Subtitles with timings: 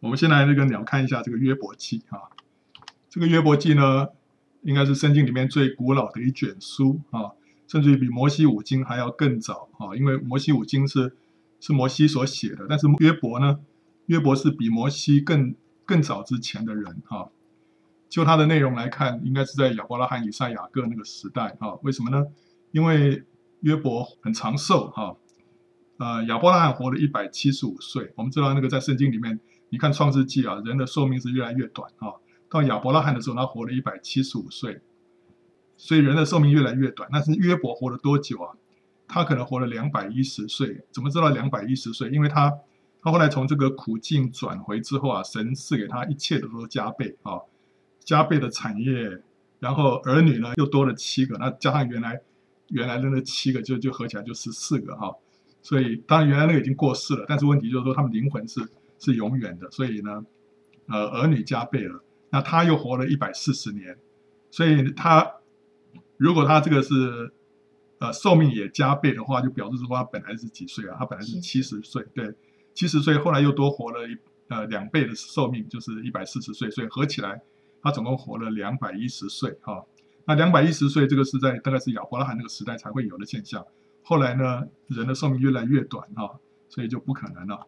[0.00, 2.32] 我们先来那个鸟看一下这个约伯记啊，
[3.10, 4.08] 这个约伯记呢，
[4.62, 7.32] 应该是圣经里面最古老的一卷书啊，
[7.68, 11.14] 甚至于比摩西五经还要更早啊，因为摩西五经是
[11.60, 13.60] 是摩西所写的，但是约伯呢，
[14.06, 15.54] 约伯是比摩西更
[15.84, 17.28] 更早之前的人啊。
[18.08, 21.74] 就它的内容来看，应该是在亚伯拉罕、以撒、雅各那个时代啊。
[21.82, 22.26] 为什么呢？
[22.72, 23.22] 因为
[23.60, 25.16] 约伯很长寿哈，
[25.98, 29.38] 呃，亚伯拉罕活了一百七十五岁，我们知道那个在圣经里面。
[29.70, 32.12] 你看《创世纪》啊，人的寿命是越来越短啊。
[32.48, 34.80] 到亚伯拉罕的时候，他活了一百七十五岁，
[35.76, 37.08] 所以人的寿命越来越短。
[37.12, 38.56] 但是约伯活了多久啊？
[39.06, 40.84] 他可能活了两百一十岁。
[40.90, 42.10] 怎么知道两百一十岁？
[42.10, 42.52] 因为他
[43.00, 47.38] 他后来从这个苦境转回之后啊，神赐给他一切的都加倍啊，
[48.00, 49.22] 加倍的产业，
[49.60, 52.20] 然后儿女呢又多了七个，那加上原来
[52.70, 55.14] 原来的那七个就，就就合起来就十四个哈。
[55.62, 58.60] 所以当然原来那个已经过世了，但是问题就是说他们灵魂是。
[59.00, 60.24] 是永远的，所以呢，
[60.86, 62.00] 呃，儿女加倍了。
[62.30, 63.98] 那他又活了一百四十年，
[64.52, 65.28] 所以他
[66.16, 67.32] 如果他这个是
[67.98, 70.94] 呃寿命也加倍的话，就表示说他本来是几岁啊？
[71.00, 72.32] 他本来是七十岁，对，
[72.72, 77.42] 七十岁，后来又多活了一呃两倍的寿命，就是一百四十岁，所以合起来
[77.82, 79.84] 他总共活了两百一十岁哈。
[80.26, 83.66] 那两百一十岁这个是在大概是亚伯拉罕那个时代才会有的现象。
[84.02, 87.66] 后来呢，人的寿命越来越短哈，所以就不可能了。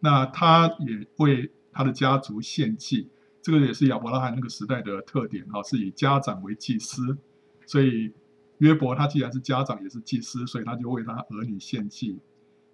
[0.00, 3.08] 那他也为他的家族献祭，
[3.42, 7.16] 这个也是亚伯拉罕那个时代的特点哈，是以家长为祭司，
[7.64, 8.12] 所以
[8.58, 12.18] 约伯他既然是家长也是祭司，所以他就为他儿女献祭。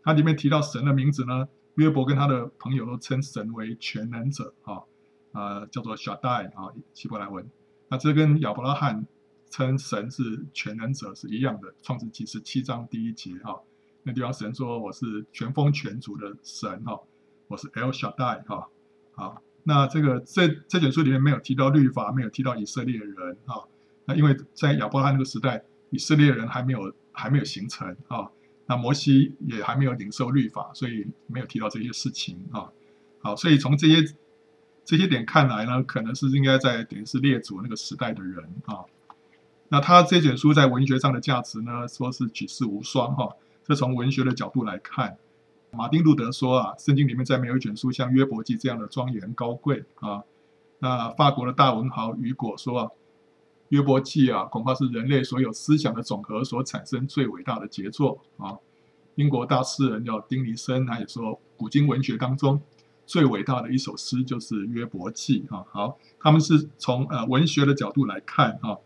[0.02, 4.82] 他里面提到神的名字呢，约伯跟他的朋友都称神为全能者啊，
[5.32, 7.48] 啊叫做 Shaddai 啊希伯来文，
[7.88, 9.06] 那这跟亚伯拉罕
[9.48, 13.60] 称神是全能者是一样的，创世纪十七章第一节哈，
[14.02, 17.00] 那地方神说我是全丰全足的神哈。
[17.48, 18.66] 我是 L 小戴哈，
[19.14, 23.60] 好，那这个这这卷书里面没有提到律法，没有提到以色列人啊，
[24.06, 28.30] 那因为在亚伯拉罕那个时代，以色列人还没有还没有形成啊，
[28.64, 32.72] 那摩西也还没有领受律法，所以没有提到这些事情啊，
[33.20, 34.14] 好，所以从这些
[34.84, 38.80] 这些点看来呢，可能是应该在等于是列祖那个时代的人啊，
[39.68, 43.28] 那他这卷书在文学上的价值呢，说是举世无双哈，
[43.62, 45.18] 这从文学的角度来看。
[45.74, 50.22] 马丁路德说啊，圣经里面再没有一卷书像约伯记这样的庄严高贵啊。
[50.80, 52.90] 那法国的大文豪雨果说啊，
[53.70, 58.58] 约伯记啊，恐怕是人类所有思想的总和所产生最伟大的杰作啊。
[59.14, 62.60] 英国大诗人叫丁尼生，他也说，古今文学当中
[63.06, 65.64] 最伟大的一首诗就是约伯记啊。
[65.70, 68.76] 好，他们是从呃文学的角度来看啊。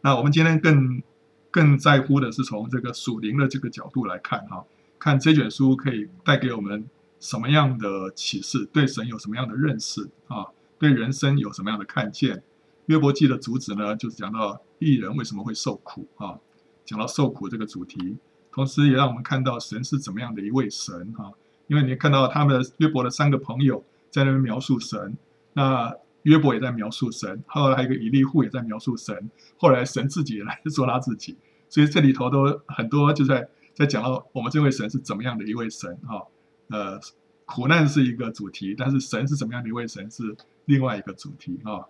[0.00, 1.02] 那我们今天更
[1.50, 4.64] 更在乎的是从这个属灵的这个角度来看哈。
[5.04, 6.82] 看这卷书可以带给我们
[7.20, 8.64] 什么样的启示？
[8.72, 10.46] 对神有什么样的认识啊？
[10.78, 12.42] 对人生有什么样的看见？
[12.86, 16.38] 约伯记的主旨呢，就是讲到艺人为什么会受苦啊？
[16.86, 18.16] 讲到受苦这个主题，
[18.50, 21.28] 同时也让我们看到神是怎么样的一位神啊？
[21.66, 25.18] 因为你看到他们的约伯的三个朋友在那边描述神，
[25.52, 31.36] 那约伯也在描述神，后来还有一个以利户也在描述神，后来神自己也来 说他自己，
[31.68, 33.46] 所以这里头都很多就在。
[33.74, 36.24] 在讲到我们这位神是怎么样的一位神哈，
[36.68, 36.98] 呃，
[37.44, 40.36] 苦难是一个主题，但是神是怎么样的一位神是
[40.66, 41.82] 另外一个主题啊。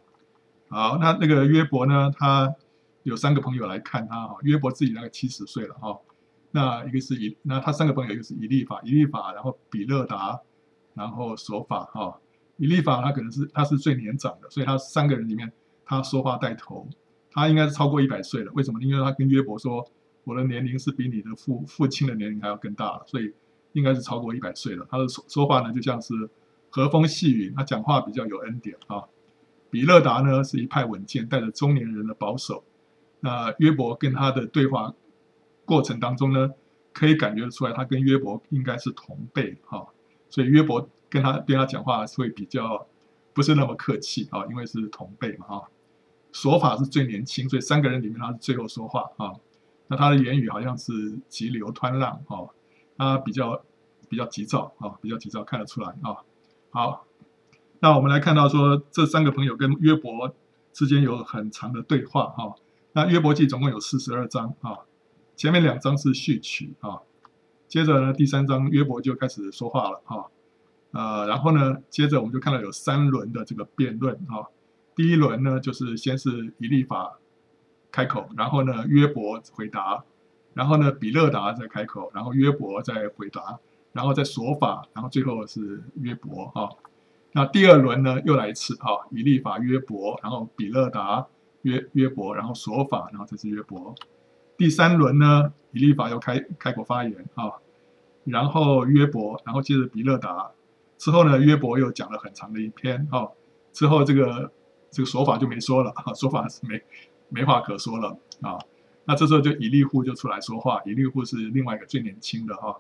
[0.69, 2.53] 好，那那个约伯呢，他
[3.03, 6.01] 有三个朋友来看他哈，约伯自己那个七十岁了哈，
[6.53, 10.41] 那一个是以，那他三个朋友一个是以利法，以利法，然后比勒达，
[10.95, 12.19] 然后索法哈，
[12.57, 15.53] 以利法他可能是他是最年长的，所以他三个人里面
[15.85, 16.89] 他说话带头，
[17.31, 18.81] 他应该是超过一百岁了，为什么？
[18.83, 19.87] 因为他跟约伯说。
[20.25, 23.33] 我的年龄是比你的父父亲的年龄还要更大了，所以
[23.73, 24.87] 应该是超过一百岁了。
[24.91, 26.15] 他的说说话呢，就像是
[26.71, 29.05] 和风细雨，他讲话比较有恩典啊。
[29.71, 32.65] 比勒达呢是一派稳健，带着中年人的保守。
[33.21, 34.95] 那约伯跟他的对话
[35.65, 36.51] 过程当中呢，
[36.93, 39.87] 可以感觉得出来，他跟约伯应该是同辈哈。
[40.31, 42.87] 所以约伯跟他对他讲话会比较
[43.33, 45.69] 不是那么客气啊，因为是同辈嘛哈。
[46.33, 49.33] 说法是最年轻，所以三个人里面他是最后说话啊。
[49.87, 52.49] 那他的言语好像是急流湍浪哦，
[52.97, 53.63] 他比较
[54.09, 56.25] 比较急躁啊，比较急躁，看得出来啊。
[56.71, 57.07] 好，
[57.81, 60.35] 那我们来看到说，这三个朋友跟约伯
[60.73, 62.55] 之间有很长的对话哈。
[62.93, 64.79] 那约伯记总共有四十二章啊，
[65.37, 67.01] 前面两章是序曲啊，
[67.69, 70.31] 接着呢第三章约伯就开始说话了哈。
[70.93, 74.49] 呃，然后呢，接着我们就看到有三轮的这个辩论啊。
[74.97, 77.19] 第一轮呢，就是先是以利法。
[77.95, 80.03] 开口，然后呢，约伯回答，
[80.53, 83.61] 然后呢，比勒达再开口，然后约伯再回答，
[83.93, 86.69] 然后再琐法，然后最后是约伯啊。
[87.31, 91.25] 那第二轮呢，又来一次啊，以利法、约伯，然后比勒达、
[91.63, 93.95] 约约伯，然后琐法，然后再是约伯。
[94.57, 97.53] 第三轮呢，以利法又开开口发言啊，
[98.25, 100.51] 然后约伯，然后接着比勒达，
[100.99, 103.29] 之后呢，约伯又讲了很长的一篇啊，
[103.73, 104.51] 之后这个
[104.91, 106.83] 这个琐法就没说了啊，琐法是没
[107.35, 108.57] 没话可说了啊。
[109.05, 112.75] 那这时候就以利户就出来说话，以利户是另外一个最年轻的哈，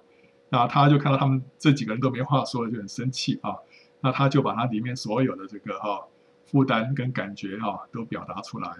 [0.49, 3.55] 那他就看到他们这几个人都没话说，就很生气啊。
[4.01, 6.03] 那他就把他里面所有的这个哈
[6.47, 8.71] 负担跟感觉哈都表达出来，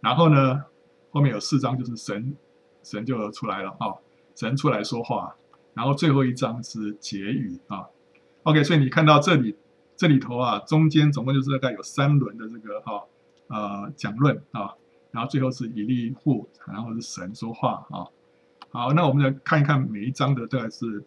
[0.00, 0.64] 然后呢，
[1.10, 2.36] 后面有四章就是神
[2.82, 3.94] 神就出来了啊，
[4.34, 5.36] 神出来说话，
[5.74, 7.86] 然后最后一章是结语啊。
[8.42, 9.56] OK，所以你看到这里
[9.96, 13.04] 这里头啊，中间总共就是大概有三轮的这个哈
[13.46, 14.74] 呃讲论啊。
[15.10, 18.06] 然后最后是以利户，然后是神说话啊。
[18.70, 21.04] 好，那我们来看一看每一章的大概是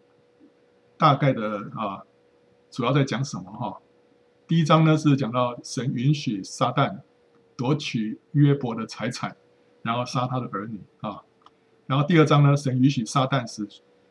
[0.98, 2.04] 大概的啊，
[2.70, 3.80] 主要在讲什么哈？
[4.46, 7.00] 第一章呢是讲到神允许撒旦
[7.56, 9.34] 夺取约伯的财产，
[9.80, 11.22] 然后杀他的儿女啊。
[11.86, 13.66] 然后第二章呢，神允许撒旦使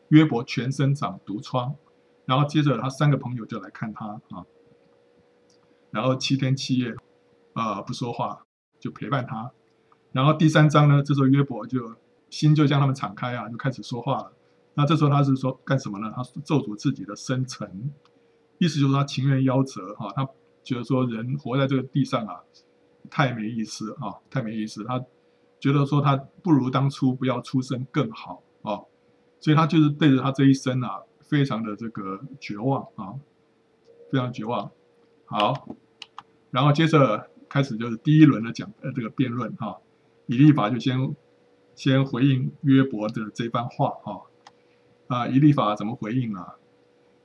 [0.08, 1.76] 约伯全身长毒疮，
[2.24, 4.44] 然后接着他三个朋友就来看他啊，
[5.92, 6.96] 然后七天七夜
[7.52, 8.44] 啊不说话，
[8.80, 9.52] 就陪伴他。
[10.14, 11.92] 然后第三章呢，这时候约伯就
[12.30, 14.32] 心就向他们敞开啊，就开始说话了。
[14.74, 16.12] 那这时候他是说干什么呢？
[16.14, 17.90] 他咒诅自己的生辰，
[18.58, 20.12] 意思就是他情愿夭折哈。
[20.14, 20.24] 他
[20.62, 22.36] 觉得说人活在这个地上啊，
[23.10, 24.84] 太没意思啊，太没意思。
[24.84, 25.04] 他
[25.58, 28.82] 觉得说他不如当初不要出生更好啊，
[29.40, 33.14] 所以他就是对着他这一生啊，非常的这个绝望啊，
[34.12, 34.70] 非常绝望。
[35.24, 35.68] 好，
[36.52, 39.76] 然后接着开始就是第一轮的讲呃这个辩论哈。
[40.26, 41.14] 以利法就先
[41.74, 44.22] 先回应约伯的这番话哈
[45.08, 46.54] 啊，以利法怎么回应啊？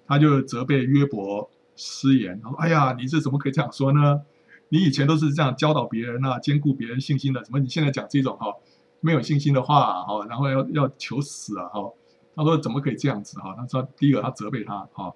[0.06, 4.22] 他就责备约伯失言，他说：“哎呀，你这怎么可以这样说呢？
[4.69, 8.54] 你以前都是这样教导别人啊，坚固别人信心的，怎么你现在讲这种哈
[9.00, 11.92] 没有信心的话哈，然后要要求死啊哈？”
[12.36, 15.13] 他说：“怎么可以这样子哈？”他说：“第一个，他责备他哈，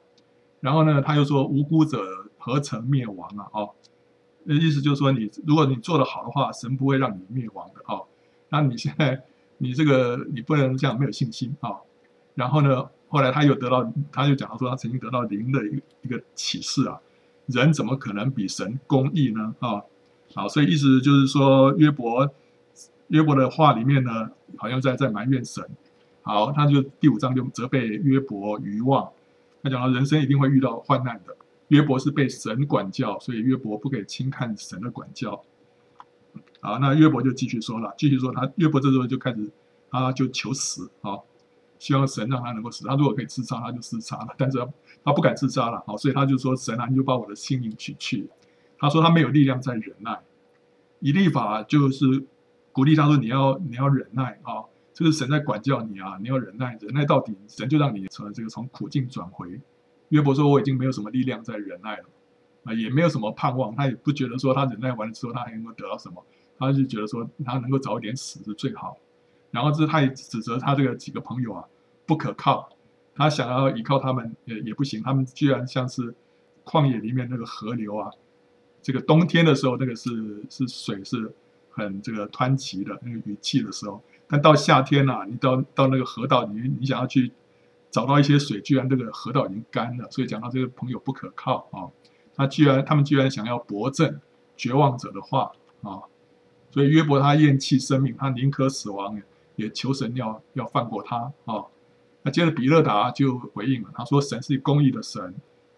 [0.61, 1.99] 然后呢，他又说无辜者
[2.37, 3.47] 何曾灭亡啊？
[3.51, 3.69] 哦。”
[4.45, 8.01] 那意思就是说，你如果你做得好的话，神不会让你灭亡的啊。
[8.49, 9.21] 那你现在
[9.57, 11.71] 你这个你不能这样没有信心啊。
[12.35, 16.99] 然后呢，后来他又得到，他又讲到说，他曾经得到灵的一个一个启示啊。
[17.47, 19.53] 人怎么可能比神公义呢？
[19.59, 19.81] 啊，
[20.33, 22.29] 好，所以意思就是说，约伯
[23.07, 25.63] 约伯的话里面呢，好像在在埋怨神。
[26.21, 29.09] 好，他就第五章就责备约伯愚妄，
[29.61, 31.35] 他讲到人生一定会遇到患难的。
[31.73, 35.43] 约伯是被神管教，所以约伯不可以轻看神的管教。
[36.61, 39.51] 好，那约伯就继续说了，继续说他约伯这时候就开始，
[39.89, 41.17] 他就求死啊，
[41.79, 42.85] 希望神让他能够死。
[42.87, 44.69] 他如果可以自杀，他就自杀了，但是他，
[45.05, 48.29] 他不敢自杀了，好，所以他就说神啊，你就把我的性命取去。
[48.77, 50.19] 他说他没有力量再忍耐。
[50.99, 52.23] 以立法就是
[52.71, 54.61] 鼓励他说你要你要忍耐啊，
[54.93, 59.59] 这个神在管教你啊，你要忍耐，忍耐到底，神就让你从这个从苦境转回。
[60.13, 62.05] 约伯说：“我已经没有什么力量再忍耐了，
[62.65, 63.75] 啊，也没有什么盼望。
[63.75, 66.23] 他也不觉得说他忍耐完了之后他还能够得到什么，
[66.59, 68.95] 他就觉得说他能够早一点死是最好。
[69.49, 71.65] 然后这他也指责他这个几个朋友啊
[72.05, 72.69] 不可靠，
[73.15, 76.13] 他想要依靠他们也也不行，他们居然像是
[76.63, 78.11] 旷野里面那个河流啊，
[78.83, 80.11] 这个冬天的时候那个是
[80.47, 81.33] 是水是
[81.71, 87.31] 很这个湍急的那个雨季的时候，但到夏天啊，你到到那个河道里，你想要去。”
[87.93, 91.85] 找到一些水，居然这个河道已经干了，所以讲到这个朋友不可靠啊。
[92.35, 94.19] 他居然，他们居然想要驳正
[94.57, 95.51] 绝望者的话
[95.83, 96.01] 啊。
[96.71, 99.21] 所以约伯他厌弃生命，他宁可死亡，
[99.57, 101.65] 也求神要要放过他啊。
[102.23, 105.35] 那接着比勒达就回应了，他说神是公义的神，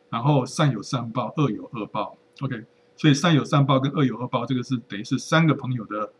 [0.10, 2.16] 然后善有善报，恶有恶报。
[2.40, 2.64] OK，
[2.96, 6.14] 所以善有善报跟恶有恶报，这个是等于是三个朋友的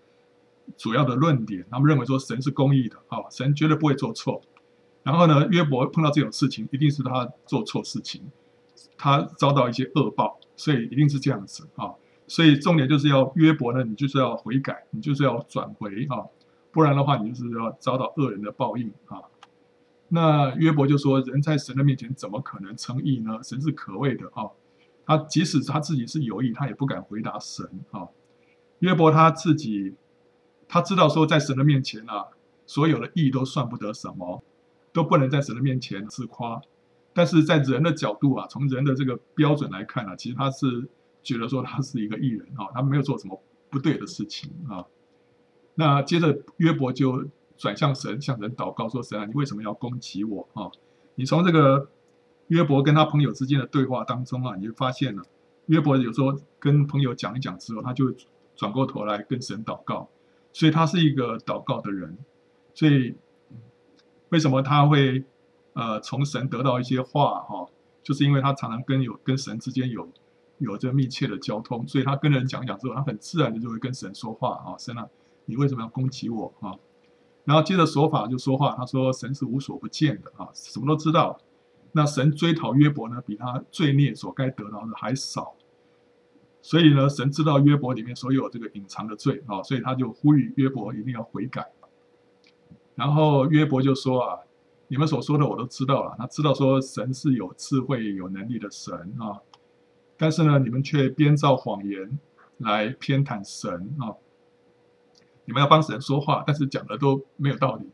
[0.76, 1.66] 主要的论点。
[1.72, 4.42] 他们认为说神是公义的啊，神绝对不会做错。
[5.06, 8.24] 然后呢，约伯碰到这种事情，一定是他做错事情，
[8.98, 11.94] 他遭到一些恶报，所以一定是这样子啊。
[12.28, 16.26] 所以重点就是要约伯呢，你就是要悔改，你就是要转回啊，
[16.72, 19.22] 不然的话，你就是要遭到恶人的报应啊。
[20.08, 23.44] 那约伯就说：“人在神的面前怎么可能称义呢？
[23.44, 24.50] 神是可畏的啊。
[25.06, 28.08] 他即使他自己是有意，他也不敢回答神啊。
[28.80, 29.94] 约伯他自己
[30.68, 32.26] 他知道说，在神的面前啊，
[32.66, 34.44] 所有的义都算不得什么。”
[34.96, 36.62] 都不能在神的面前自夸，
[37.14, 40.88] 但是在人的角度啊，从人的这个标准来看啊，其实他是
[41.22, 44.86] 觉得说他是一个义人啊，他没有做什么不对的事情啊。
[45.74, 47.26] 那接着约伯就
[47.58, 50.72] 转向神，向神祷告说：“神啊，你为什么要攻击我啊？
[51.16, 51.90] 你从这个
[52.48, 55.24] 约伯跟他朋友之间的对话当中啊，你就发现了，
[55.66, 58.16] 约伯有时候跟朋友讲一讲之后，他就
[58.56, 60.08] 转过头来跟神祷告，
[60.54, 62.18] 所以他是一个祷告的人。
[62.74, 63.14] 所以
[64.36, 65.24] 为什么他会
[65.72, 67.66] 呃从神得到一些话哈、
[68.04, 70.10] 就是因为他常常跟有跟神之间有
[70.58, 75.08] 有着密切的交通，所以他跟人讲讲之后，他很自然的就会跟神说话啊，神啊，
[75.46, 76.76] 你为什么要攻击我啊？
[77.46, 81.40] 然后接着说法就说话，他说神是无所不见的啊，什么都知道。
[81.94, 85.56] 那神追讨约伯呢，比他罪孽所该得到的还少。
[86.62, 91.72] 所以呢，神知道约伯里面所有这个隐藏的罪啊，所以他就呼吁约伯一定要悔改。
[92.96, 94.40] 然后约伯就说啊，
[94.88, 99.42] 你们所说的我都知道了，他知道说神是有智慧、有能力的神啊，
[100.18, 102.18] 但是呢，你们却编造谎言
[102.58, 104.16] 来偏袒神啊。
[105.48, 107.90] 你们要帮神说话，但是讲的都没有道理。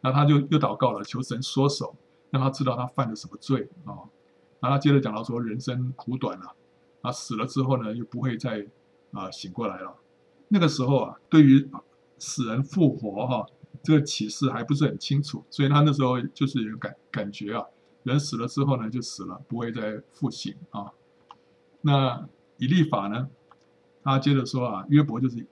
[0.00, 1.96] 那他就又祷告了，求神缩手，
[2.30, 3.96] 让他知道他犯了什么罪啊。
[4.60, 6.54] 然后接着讲到说，人生苦短了，
[7.00, 8.66] 啊，死了之后呢，又不会再
[9.12, 9.96] 啊醒过来了。
[10.48, 11.68] 那个时候啊，对于
[12.18, 13.46] 死人复活哈，
[13.82, 17.64] 这个启示还不是很清楚，所以他那时候就是有感感觉啊，
[18.04, 20.92] 人死了之后呢，就死了，不会再复醒啊。
[21.80, 22.28] 那
[22.58, 23.28] 以利法呢，
[24.02, 25.46] 他接着说啊，约伯就是。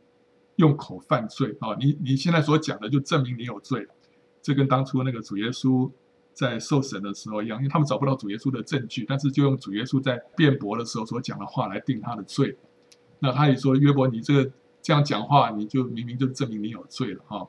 [0.56, 1.74] 用口犯罪啊！
[1.80, 3.88] 你你现在所讲的就证明你有罪，
[4.42, 5.90] 这跟当初那个主耶稣
[6.34, 12.54] 在受审的时候一样，因为他们找不到主耶稣的证据，但是就用主耶稣在辩驳的时候所讲的话来定他的罪。
[13.18, 14.52] 那他也说约伯，你这个
[14.82, 17.48] 这样讲话，你就明明就证明你有罪了哈。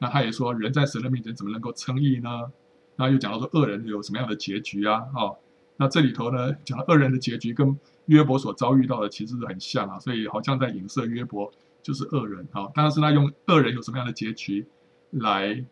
[0.00, 2.50] 那他也说，人在神的面前怎么能够称义呢？
[2.96, 4.98] 那又讲到说恶人有什么样的结局啊？
[5.14, 5.36] 哈，
[5.76, 11.52] 那这里头呢，讲恶人的结局跟约伯所遭遇到的其实是很像啊，所以好像在影射约伯。
[11.82, 14.66] 就是恶人啊，但是他用恶人有什么样的结局
[15.12, 15.64] 来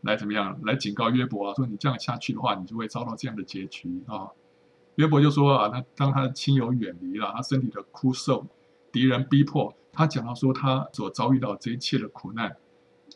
[0.00, 1.54] 来怎么样来警告约伯啊？
[1.54, 4.30] 说你这样下去的话，你就会遭到这样的结局啊。
[4.94, 8.46] 约伯就说啊，那当他的亲友远离了，他身体的枯瘦，
[8.90, 12.56] 敌人逼迫，他讲到说他所遭遇到这一切的苦难，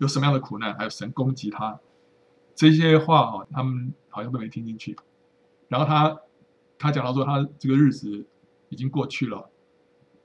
[0.00, 0.74] 有什么样的苦难？
[0.76, 1.78] 还有神攻击他
[2.54, 4.96] 这些话啊，他们好像都没听进去。
[5.68, 6.20] 然后他
[6.78, 8.26] 他讲到说他这个日子
[8.68, 9.48] 已经过去了。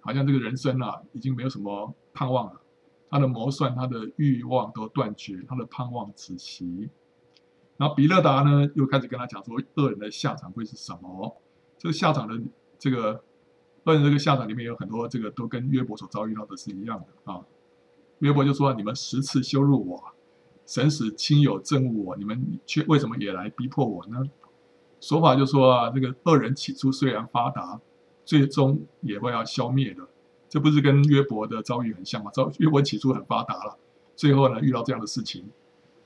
[0.01, 2.62] 好像这个人生啊，已经没有什么盼望了。
[3.10, 6.91] 他的谋算，他的欲望都断绝，他的盼望止息。
[7.77, 11.41] 然后比勒达呢，又开始跟他讲说，恶人的下场会是什么？
[11.79, 12.39] 这个下场的
[12.77, 13.24] 这个
[13.86, 17.41] 恶人这个下场里面有很多，这个都跟约伯所遭遇到的是一样的啊。
[18.25, 20.03] 约伯就说：“你们十次羞辱我，
[20.65, 24.24] 神使亲友憎恶我，你们却为什么也来逼迫我呢？”
[25.00, 27.79] 说法就说啊，这个恶人起初虽然发达。
[28.27, 30.01] 最终也会要消灭的，
[30.50, 32.32] 这不是跟约伯的遭遇很像吗？
[32.34, 33.77] 遭约伯起初很发达了，
[34.15, 35.48] 最后呢遇到这样的事情，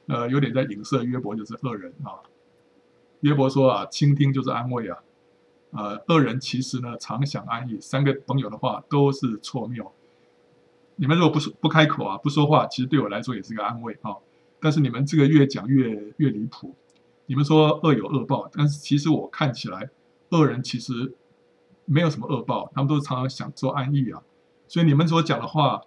[0.07, 2.19] 呃，有点在影射约伯就是恶人啊。
[3.21, 4.97] 约伯说啊，倾听就是安慰啊，
[5.71, 7.79] 呃，恶人其实呢常想安逸。
[7.79, 9.89] 三个朋友的话都是错谬，
[10.99, 14.13] 你们如果不说不开口啊，不说话，其实对我来说也是个安慰啊。
[14.59, 16.75] 但是你们这个越讲越越离谱，
[17.25, 19.89] 你们说恶有恶报，但是其实我看起来
[20.29, 21.15] 恶人其实。
[21.91, 24.21] 没有什么恶报，他们都是常常想做安逸啊，
[24.67, 25.81] 所以你们所讲的话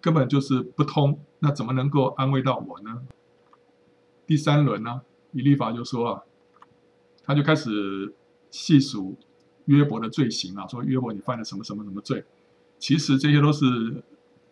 [0.00, 3.02] 根本就是不通，那怎么能够安慰到我呢？
[4.26, 6.22] 第三轮呢，以利法就说啊，
[7.22, 8.12] 他就开始
[8.50, 9.14] 细数
[9.66, 12.24] 约伯的罪行啊，说约伯你犯了什么什么什么罪，
[12.80, 14.02] 其实这些都是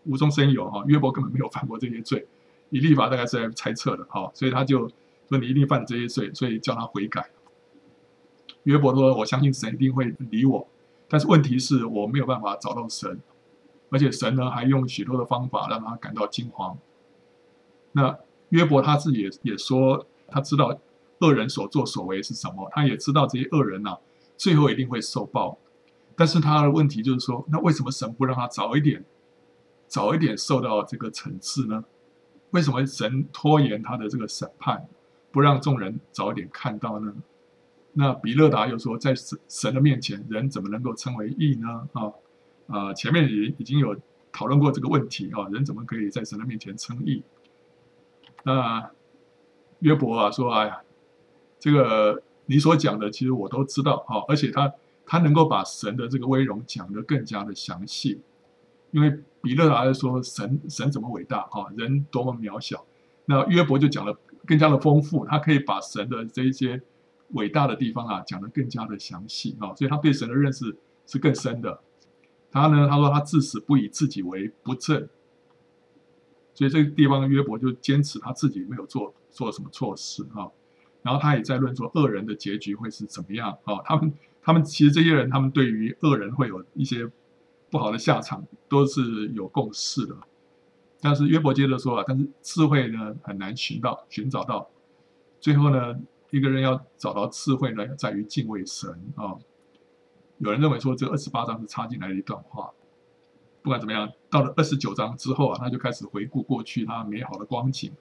[0.05, 2.27] 无中生有哈，约伯根本没有犯过这些罪，
[2.71, 4.89] 以立法大概是在猜测的哈，所以他就
[5.29, 7.31] 说你一定犯了这些罪，所以叫他悔改。
[8.65, 10.69] 约伯说，我相信神一定会理我。
[11.07, 13.21] 但是问题是我没有办法找到神，
[13.91, 16.77] 而且神呢还用许多的方法让他感到惊慌。
[17.93, 18.19] 那
[18.49, 20.77] 约伯他自己也说，他知道
[21.21, 23.99] 恶人所作所为是什么，他也知道这些恶人呐、啊，
[24.37, 25.59] 最后一定会受报。
[26.17, 29.05] 但是他的问题就是说，那为什么神不让他早一点，
[29.95, 31.85] 早一点受到这个惩治呢？
[32.51, 34.89] 为什么神拖延他的这个审判，
[35.31, 37.15] 不让众人早一点看到呢？
[37.93, 41.89] 那比勒达又说，在神神的面前，人怎么能够称为义呢？
[41.93, 42.13] 啊，
[42.67, 43.97] 呃，前面也已经有
[44.33, 47.23] 讨论过这个问题啊，人怎么可以在神的面前称义？
[48.43, 48.91] 那
[49.79, 50.83] 约伯啊说，哎呀，
[51.61, 54.75] 这个你所讲的，其实我都知道啊，而且他
[55.07, 58.21] 他能够把神的这个威荣讲得更加的详细，
[58.91, 62.85] 因为比勒达说神神怎么伟大啊，人多么渺小，
[63.27, 66.83] 那约伯就讲的更加的丰富，他可以把神的这一些。
[67.31, 71.81] 伟大的地方啊，讲得更加的详细啊，所以他对神的认识是更深的。
[72.53, 75.09] 他呢，他说他至死不以自己为不正，
[76.53, 80.47] 所以这个地方约伯就坚持他自己没有做做什么错事啊。
[81.03, 83.81] 然后他也在论说恶人的结局会是怎么样啊？
[83.85, 87.11] 他们他们其实这些人，他们对于恶人会有一些
[87.71, 90.17] 不好的下场，都是有共识的。
[91.01, 94.69] 但是约伯接着说啊，但是智慧呢很难寻到，寻找到。
[95.41, 95.95] 最后呢，
[96.31, 99.37] 一个人要找到智慧呢，在于敬畏神啊。
[100.39, 102.71] 有人认为说这二十八章是插进来的一段话。
[103.63, 107.93] 不管怎么样，到了二十九章之后啊，他就开始回顾过去他美好的光景。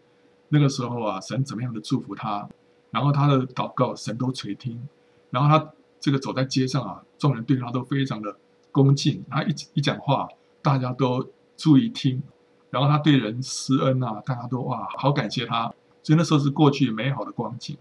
[0.50, 2.48] 那个时候啊，神怎么样的祝福他，
[2.92, 4.88] 然后他的祷告神都垂听，
[5.30, 8.38] 然后他这个走在街上啊，众人对他都非常的
[8.74, 10.28] 恭敬，他一一讲话，
[10.62, 11.26] 大家都
[11.56, 12.22] 注意听，
[12.70, 17.78] 然后他对人施恩啊，大家都哇好感谢他，所以那时候是过去美好的光景。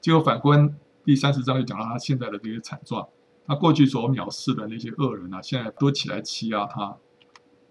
[0.00, 0.72] 结果反观
[1.04, 3.08] 第三十章，就讲到他现在的这些惨状，
[3.44, 6.96] 他过去所藐视的那些恶人啊，现在都起来欺压他。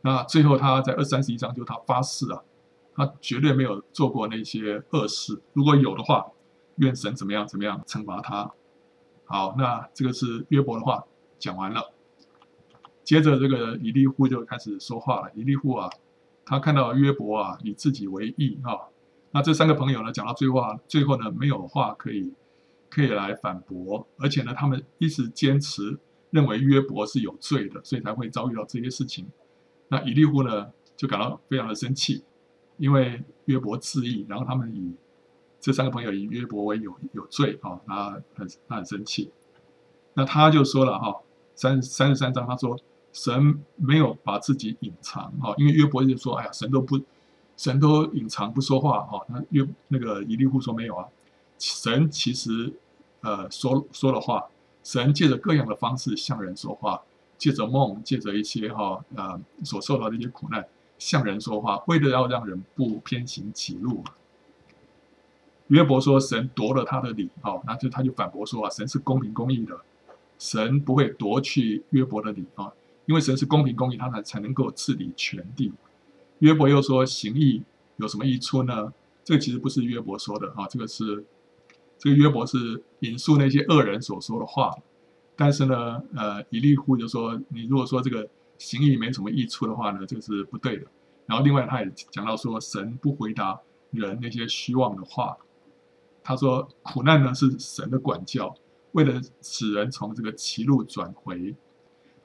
[0.01, 2.41] 那最后他在二三十一章就他发誓啊。
[2.97, 6.27] 他绝对没有做过那些恶事，如果有的话，
[6.77, 8.49] 愿神怎么样怎么样惩罚他。
[9.25, 11.03] 好，那这个是约伯的话
[11.37, 11.91] 讲完了。
[13.05, 15.31] 接着这个以利户就开始说话了。
[15.33, 15.89] 以利户啊，
[16.43, 18.75] 他看到约伯啊以自己为义啊，
[19.31, 22.33] 那这三个朋友呢讲到最后，最后呢没有话可以
[22.89, 25.97] 可以来反驳，而且呢他们一直坚持
[26.31, 29.25] 认为约伯是有罪的，所以才会遭遇到这些事情。
[29.87, 32.23] 那以利户呢就感到非常的生气。
[32.77, 34.93] 因为约伯自义，然后他们以
[35.61, 39.31] 这三个朋友以约伯为有有罪啊，他很他很生气。
[40.13, 41.15] 那他就说了哈，
[41.55, 42.77] 三三十三章他说
[43.15, 46.99] 神没有把自己隐藏哈，因为约伯就说哎呀神都不
[47.55, 51.07] 神都隐藏不说话哈，那约那个以利户说没有啊，
[51.57, 52.73] 神其实
[53.21, 54.45] 呃说说了话，
[54.83, 57.01] 神借着各样的方式向人说话，
[57.37, 60.67] 借着梦，借着一些哈呃所受到的一些苦难。
[60.97, 64.03] 向人说话，为了要让人不偏行歧路。
[65.67, 69.77] 约伯说：“神夺了他的理，好，那就他就反驳说啊，神是公平公义的，
[70.37, 72.71] 神不会夺去约伯的理啊，
[73.05, 75.71] 因为神是公平公义，他才才能够治理全地。”
[76.39, 77.63] 约伯又说：“行义
[77.97, 81.25] 有什么益处呢？”这个其实不是约伯说的啊，这个是
[81.97, 84.71] 这个约伯是引述那些恶人所说的话。
[85.35, 90.87] 但是呢，呃，以利户就说：“你如果说这个。”行义没什么益处的话呢，这个是不对的。
[91.25, 93.59] 然后另外他也讲到说，神不回答
[93.91, 95.35] 人那些虚妄的话。
[96.23, 98.55] 他说苦难呢是神的管教，
[98.93, 101.53] 为了使人从这个歧路转回。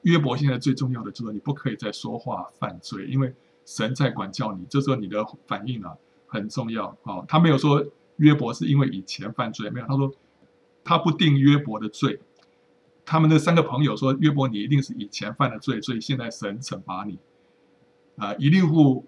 [0.03, 3.33] 约伯现在最重要的就是你不可以再说话犯罪，因为
[3.65, 4.65] 神在管教你。
[4.69, 5.95] 这时候你的反应啊
[6.27, 7.23] 很重要啊。
[7.27, 7.85] 他没有说
[8.17, 10.11] 约伯是因为以前犯罪，没有，他说
[10.83, 12.19] 他不定约伯的罪。
[13.03, 17.17] 他们的三个朋友说：“约伯，你一定是以前犯了罪，所以现在神惩罚你。”
[18.15, 19.05] 啊，一利户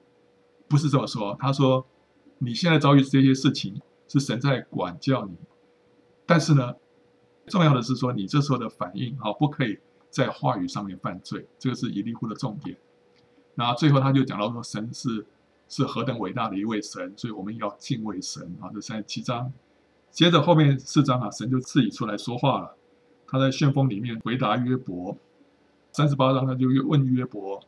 [0.68, 1.38] 不是这么说。
[1.40, 1.86] 他说
[2.40, 5.36] ：“你现在遭遇这些事情，是神在管教你。
[6.26, 6.74] 但是呢，
[7.46, 9.78] 重要的是说，你这时候的反应，啊，不可以
[10.14, 11.48] 在话语上面犯罪。
[11.58, 12.78] 这个是以利户的重点。
[13.56, 15.26] 那最后他就讲到说，神是
[15.68, 18.70] 是何等伟大的一位神，所以我们要敬畏神啊。
[18.72, 19.52] 这三十七章，
[20.12, 22.78] 接着后面四章啊，神就自己出来说话了。”
[23.26, 25.18] 他在旋风里面回答约伯，
[25.92, 27.60] 三十八章他就问约伯，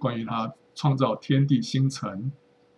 [0.00, 2.32] 关于他创造天地星辰、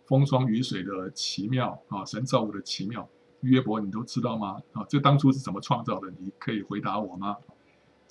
[0.05, 3.09] 风霜雨水的奇妙啊，神造物的奇妙，
[3.41, 4.61] 约伯你都知道吗？
[4.73, 6.13] 啊，这当初是怎么创造的？
[6.19, 7.39] 你可以回答我吗？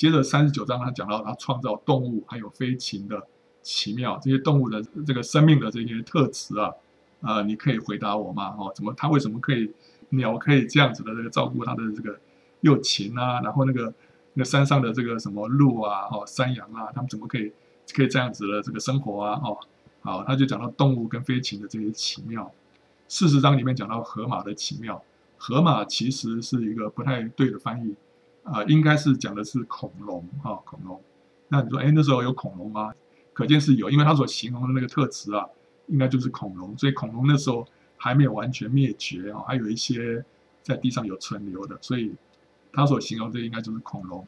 [0.02, 3.22] 接着三十九章他讲到他创造动物还有飞禽的
[3.62, 6.74] 奇妙，这些动物的这个生命的这些特质啊，
[7.22, 8.56] 啊，你可以回答我吗？
[8.58, 9.72] 哦，怎么他为什么可以
[10.10, 12.20] 鸟可以这样子的这个照顾他的这个？
[12.62, 13.94] 又禽啊，然后那个
[14.34, 17.52] 那山上的这个什么鹿啊，哦，山羊啊，他们怎么可以
[17.94, 19.40] 可以这样子的这个生活啊？
[19.44, 19.56] 哦，
[20.02, 22.52] 好，他就讲到动物跟飞禽的这些奇妙。
[23.08, 25.00] 四十章里面讲到河马的奇妙，
[25.38, 27.94] 河马其实是一个不太对的翻译、
[28.44, 31.02] 啊，应该是讲的是恐龙哈、恐龙。
[31.48, 32.94] 那你说，哎，那时候有恐龙吗？
[33.34, 35.46] 可见是有，因为他所形容的那个特质啊，
[35.88, 40.24] 应该就是恐龙，所以恐龙那时候还没有完全灭绝啊、还有一些
[40.62, 42.14] 在地上有存留的，所以。
[42.74, 44.26] 他所形容的应该就是恐龙。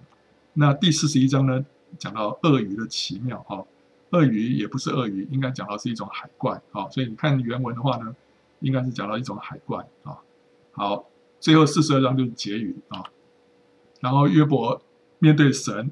[0.51, 1.65] 那第四十一章呢，
[1.97, 3.65] 讲到鳄鱼的奇妙哈，
[4.09, 6.89] 鳄鱼也不是鳄鱼，应该讲到是一种海怪啊。
[6.89, 8.13] 所以你看原文的话呢，
[8.59, 10.19] 应该是讲到一种海怪啊。
[10.73, 11.05] 好，
[11.39, 13.01] 最后四十二章就是结语啊。
[14.03, 14.81] 然后约伯
[15.19, 15.89] 面对神，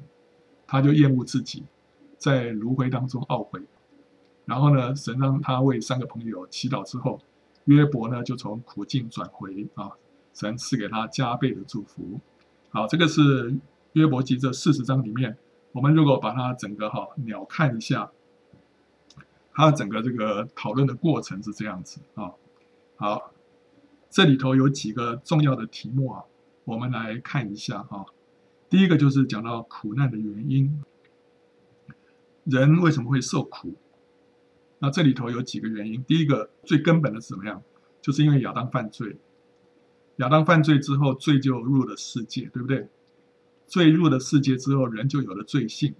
[0.66, 1.64] 他就厌恶自己，
[2.18, 3.58] 在炉灰当中懊悔。
[4.44, 7.18] 然后呢，神让他为三个朋友祈祷之后，
[7.64, 9.92] 约伯呢就从苦境转回啊，
[10.34, 12.20] 神赐给他加倍的祝福。
[12.68, 13.56] 好，这个是
[13.94, 15.38] 约伯记这四十章里面，
[15.72, 18.10] 我们如果把它整个哈鸟看一下，
[19.54, 22.32] 它整个这个讨论的过程是这样子啊。
[22.96, 23.32] 好，
[24.10, 26.24] 这里头有几个重要的题目啊，
[26.64, 28.06] 我们来看一下哈。
[28.68, 30.82] 第一个就是讲到苦难的原因，
[32.44, 33.74] 人为什么会受苦？
[34.78, 36.02] 那这里头有几个原因。
[36.04, 37.62] 第一个最根本的是怎么样？
[38.00, 39.16] 就是因为亚当犯罪。
[40.16, 42.88] 亚当犯罪之后，罪就入了世界，对不对？
[43.66, 45.94] 罪入了世界之后，人就有了罪性。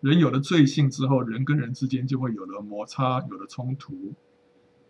[0.00, 4.14] 人有了罪性之后，人跟人之间就会有了摩擦，有了冲突。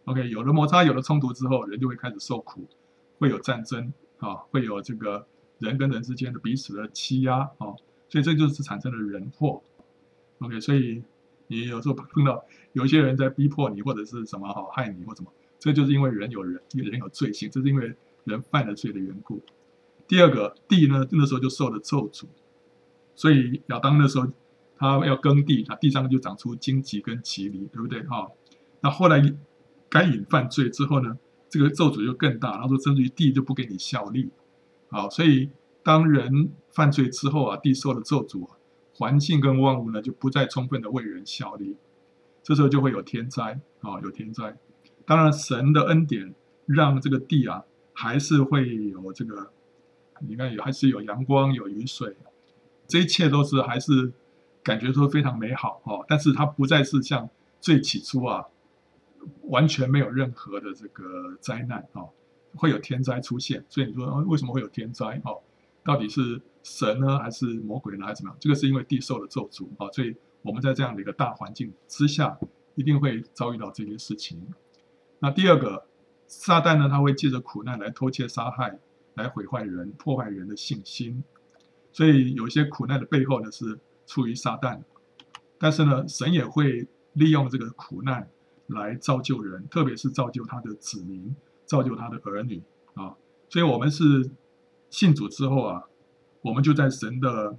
[0.04, 2.68] OK，有了摩擦，有了冲突之后，人就会开始受苦，
[3.18, 5.26] 会有战争啊，会有这个
[5.58, 7.74] 人跟人之间的彼此的欺压啊，
[8.08, 9.62] 所以这就是产生了人祸。
[10.40, 11.02] OK，所以
[11.46, 19.40] 你有时候碰到有些人在逼迫你，或者是什么好害你或什么，这就是因为人有人，人有罪性，这是因为人犯了罪的缘故。
[20.06, 22.26] 第二个地呢，那时候就受了咒诅，
[23.14, 24.26] 所以亚当那时候。
[24.80, 28.00] 他要耕地，那地上就长出荆棘跟蒺藜，对不对？
[28.04, 28.30] 哈，
[28.80, 29.20] 那后来
[29.88, 34.30] 该隐犯罪之后呢，这个咒诅就更大，然后说甚至于地就不给你效力，
[34.90, 35.50] 好，所以
[35.82, 38.48] 当人犯罪之后啊，地受了咒诅，
[38.94, 41.76] 环境跟万物呢就不再充分的为人效力，
[42.42, 44.56] 这时候就会有天灾啊，有天灾。
[45.04, 46.34] 当然，神的恩典
[46.66, 49.50] 让这个地啊还是会有这个，
[50.26, 52.16] 你看有还是有阳光有雨水，
[52.86, 54.12] 这一切都是还是。
[54.60, 58.44] 感觉说非常美好哦，但是它不再是像最起初啊，
[59.42, 62.10] 完全没有任何的这个灾难哦，
[62.54, 63.64] 会有天灾出现。
[63.68, 65.40] 所以你说为什么会有天灾哦？
[65.84, 68.36] 到底是神呢，还是魔鬼呢，还是怎么样？
[68.40, 72.38] 这个是因为地受了咒诅啊，所以我们在这样的一个大环境之下，
[72.74, 74.46] 一定会遭遇到这些事情。
[75.18, 75.86] 那第二个，
[76.26, 78.78] 撒旦呢，他会借着苦难来偷窃、杀害，
[79.14, 81.22] 来毁坏人、破坏人的信心。
[81.92, 83.78] 所以有些苦难的背后呢是。
[84.10, 84.80] 出于撒旦，
[85.58, 88.26] 但是呢，神也会利用这个苦难
[88.68, 91.34] 来造就人，特别是造就他的子民，
[91.66, 92.62] 造就他的儿女
[92.94, 93.16] 啊。
[93.48, 94.30] 所以，我们是
[94.88, 95.84] 信主之后啊，
[96.40, 97.58] 我们就在神的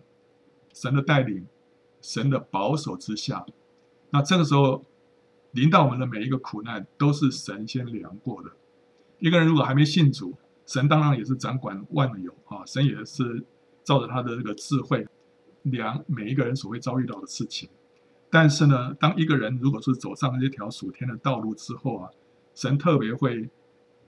[0.74, 1.45] 神的带领、
[2.02, 3.45] 神的保守之下。
[4.10, 4.84] 那这个时候，
[5.52, 8.52] 临到我们的每一个苦难，都是神先量过的。
[9.19, 13.45] 一个人如果还没信主，神当然也是掌管万有啊，神也是
[13.84, 15.08] 照着他的这个智慧。
[15.63, 17.69] 量每一个人所会遭遇到的事情，
[18.30, 22.10] 但是呢，当一个人如果是走上这条属天的道路之后啊，
[22.54, 23.50] 神特别会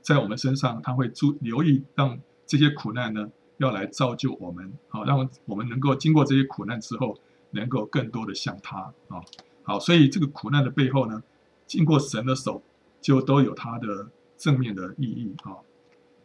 [0.01, 7.17] 在我们身上，他会注留意，让这些苦难呢，要来造就我们，好，让我们能够经过这些苦难之后，
[7.51, 9.21] 能够更多的像他啊，
[9.63, 11.23] 好，所以这个苦难的背后呢，
[11.65, 12.61] 经过神的手，
[12.99, 15.57] 就都有它的正面的意义啊。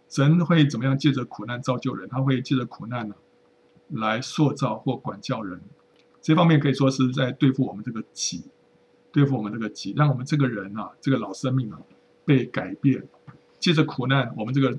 [0.08, 2.08] 神会怎么样借着苦难造就人？
[2.08, 3.14] 他会借着苦难呢？
[3.88, 5.60] 来塑造或管教人，
[6.26, 8.42] 这方面可以说是在对付我们这个己，
[9.12, 11.78] 对付我们这个己，让我们这个人啊，这个老生命啊，
[12.24, 13.06] 被改变。
[13.60, 14.76] 借着苦难，我们这个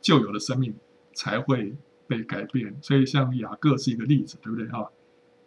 [0.00, 0.74] 旧有的生命
[1.12, 1.74] 才会
[2.06, 2.74] 被改变。
[2.80, 4.86] 所以，像雅各是一个例子，对不对啊？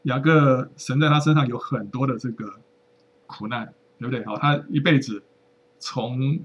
[0.04, 2.54] 雅各神在他身上有很多的这个
[3.26, 4.36] 苦难，对不对啊？
[4.38, 5.24] 他一辈子
[5.80, 6.42] 从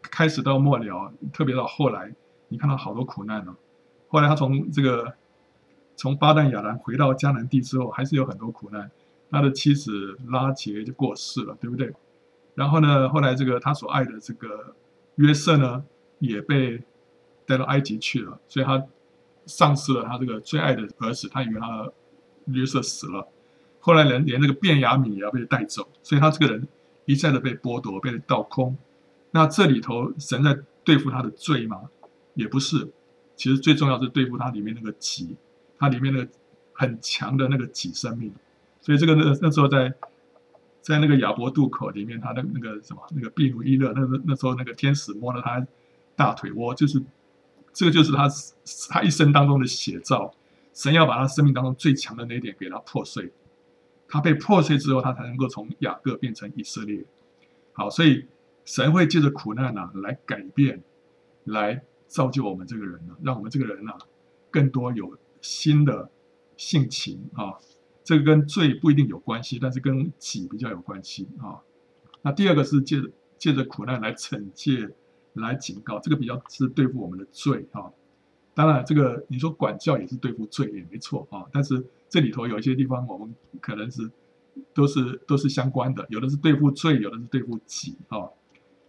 [0.00, 2.14] 开始到末了，特别到后来，
[2.48, 3.56] 你看到好多苦难呢、啊。
[4.08, 5.12] 后来他从这个。
[6.00, 8.90] 从巴旦亚兰回到迦南地之后，还是有很多苦难。
[9.30, 11.92] 他的妻子拉结就过世了，对不对？
[12.54, 14.74] 然后呢，后来这个他所爱的这个
[15.16, 15.84] 约瑟呢，
[16.18, 16.82] 也被
[17.44, 18.82] 带到埃及去了，所以他
[19.44, 21.28] 丧失了他这个最爱的儿子。
[21.28, 21.86] 他以为他
[22.46, 23.28] 约瑟死了，
[23.78, 26.66] 后来连连那个便雅悯也要被带走，所以他这个人
[27.04, 28.74] 一再的被剥夺，被倒空。
[29.32, 31.82] 那这里头神在对付他的罪吗？
[32.32, 32.90] 也不是，
[33.36, 35.36] 其实最重要是对付他里面那个己。
[35.80, 36.28] 它里面的
[36.74, 38.30] 很强的那个己生命，
[38.82, 39.92] 所以这个那那时候在
[40.82, 45.66] 在那个雅伯渡口里面，他的那个什么那个毗努伊勒，那那时候那个天使摸了他
[46.14, 47.02] 大腿窝，就是
[47.72, 48.28] 这个就是他
[48.90, 50.34] 他一生当中的写照。
[50.74, 53.32] 神要把他生命当中最强的那一点给他破碎，
[54.06, 57.04] 他被破碎之后，他才能够从雅各变成以色列。
[57.72, 58.26] 好，所以
[58.64, 60.82] 神会借着苦难啊来改变，
[61.44, 63.98] 来造就我们这个人呢，让我们这个人啊
[64.50, 65.18] 更多有。
[65.40, 66.10] 新的
[66.56, 67.54] 性情啊，
[68.04, 71.60] 这个跟罪不一定有关系，但是跟己比较有关系啊。
[72.22, 74.90] 那第二个是借着借着苦难来惩戒、
[75.34, 77.90] 来警告，这个比较是对付我们的罪啊。
[78.52, 81.46] 当然，这个你说管教也是对付罪也没错啊。
[81.50, 84.10] 但是这里头有一些地方，我们可能是
[84.74, 88.28] 都是都是相关的，有的是对付罪，有的是对付己啊。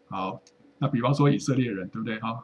[0.10, 0.42] 好，
[0.80, 2.44] 那比方说以色列人，对不对啊？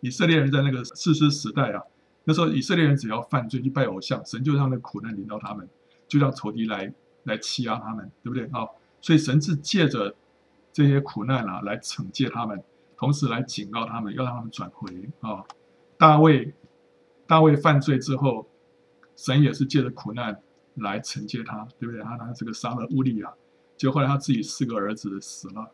[0.00, 1.82] 以色列人在那个士师时代啊。
[2.28, 5.66] 那时候以色列人只要犯罪去拜偶像，神就让那苦难临到他们，
[6.06, 8.68] 就让仇敌来来欺压他们，对不对啊？
[9.00, 10.14] 所以神是借着
[10.70, 12.62] 这些苦难啊来惩戒他们，
[12.98, 15.42] 同时来警告他们，要让他们转回啊。
[15.96, 16.52] 大卫，
[17.26, 18.46] 大卫犯罪之后，
[19.16, 20.38] 神也是借着苦难
[20.74, 22.02] 来惩戒他，对不对？
[22.02, 23.32] 他他这个杀了乌利亚，
[23.78, 25.72] 结果后来他自己四个儿子死了，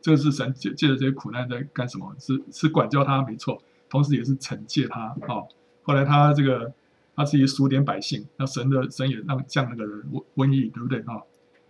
[0.00, 2.14] 这个是神借借着这些苦难在干什么？
[2.20, 5.42] 是是管教他没错，同时也是惩戒他啊。
[5.88, 6.70] 后来他这个
[7.16, 11.22] 他自己数点百姓，那神的神也让降那个瘟瘟疫，对不对啊？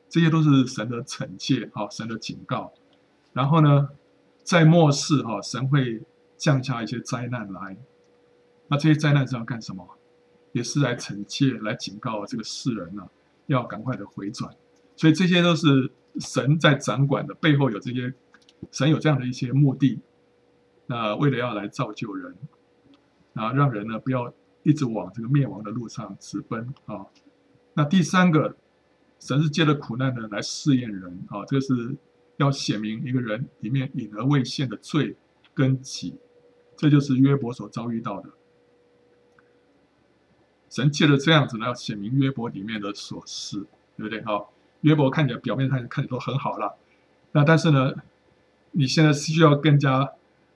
[0.09, 2.73] 这些都是神的惩戒啊，神的警告。
[3.33, 3.91] 然后呢，
[4.43, 6.03] 在末世哈，神会
[6.37, 7.77] 降下一些灾难来。
[8.67, 9.87] 那这些灾难是要干什么？
[10.51, 13.09] 也是来惩戒、来警告这个世人呢、啊，
[13.47, 14.53] 要赶快的回转。
[14.97, 18.13] 所以这些都是神在掌管的，背后有这些
[18.73, 20.01] 神有这样的一些目的。
[20.87, 22.35] 那为了要来造就人，
[23.39, 24.33] 啊，让人呢不要
[24.65, 27.07] 一直往这个灭亡的路上直奔啊。
[27.75, 28.57] 那第三个。
[29.21, 31.97] 神是借着苦难呢来试验人啊，这个是
[32.37, 35.17] 要显明一个人里面隐而未现的罪
[35.53, 36.15] 跟己，
[36.77, 38.31] 这就是约伯所遭遇到的。
[40.71, 44.23] 神借着这样子呢，要显明约伯里面的所思，对不对？
[44.23, 46.77] 好，约伯看起来表面上看起来都很好了，
[47.33, 47.93] 那但是呢，
[48.71, 50.09] 你现在需要更加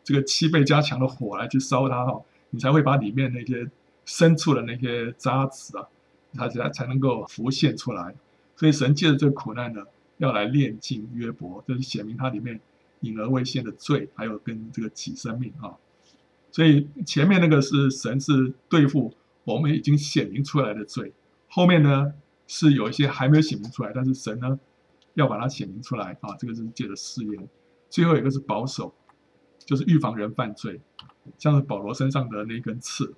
[0.04, 3.68] 这个七倍加强的火来去烧它哈，你才会把里面那些
[4.04, 5.88] 深处的那些渣子啊，
[6.34, 8.14] 它才才能够浮现出来。
[8.56, 9.82] 所以神借着这个苦难呢，
[10.18, 12.60] 要来炼净约伯，就是显明他里面
[13.00, 15.74] 隐而未现的罪，还有跟这个己生命啊。
[16.50, 21.12] 所以前面那个是神是对付我们已经显明出来的罪，
[21.48, 22.12] 后面呢
[22.46, 24.60] 是有一些还没有显明出来，但是神呢
[25.14, 26.36] 要把它显明出来啊。
[26.38, 27.48] 这个是借着试验。
[27.88, 28.94] 最后一个是保守，
[29.64, 30.80] 就是预防人犯罪，
[31.38, 33.14] 像是保罗身上的那根刺，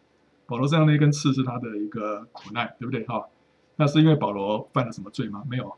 [0.47, 3.27] 保罗身上那根刺是他的一个苦难，对不对哈？
[3.77, 5.43] 那是因为保罗犯了什么罪吗？
[5.49, 5.75] 没有，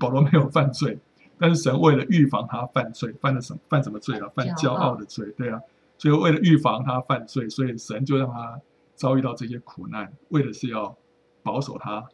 [0.00, 0.98] 保罗没有犯罪，
[1.38, 3.60] 但是神为了预防他犯罪，犯了什么？
[3.68, 4.28] 犯什么罪了？
[4.30, 5.60] 犯骄傲的罪，对啊。
[5.98, 8.60] 所以为了预防他犯罪，所以神就让他
[8.96, 10.96] 遭遇到这些苦难，为的是要
[11.44, 12.04] 保守他，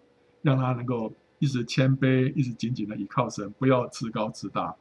[0.43, 4.75] 让他能够一直谦卑，一直紧紧的依靠神，不要自高自大。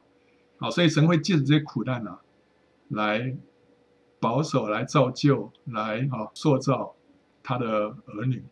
[0.58, 2.20] 好，所以神会借着这些苦难呢、啊，
[2.88, 3.34] 来
[4.20, 6.94] 保守，来造就，来啊塑造
[7.42, 7.66] 他的
[8.06, 8.42] 儿女。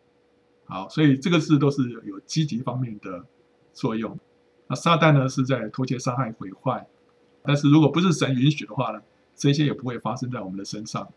[0.65, 3.25] 好，所以这个事都是有积极方面的
[3.73, 4.17] 作用。
[4.67, 6.85] 那撒旦呢，是在偷窃、杀害、毁坏。
[7.41, 9.01] 但是如果不是神允许的话呢，
[9.35, 11.07] 这些也不会发生在我们的身上。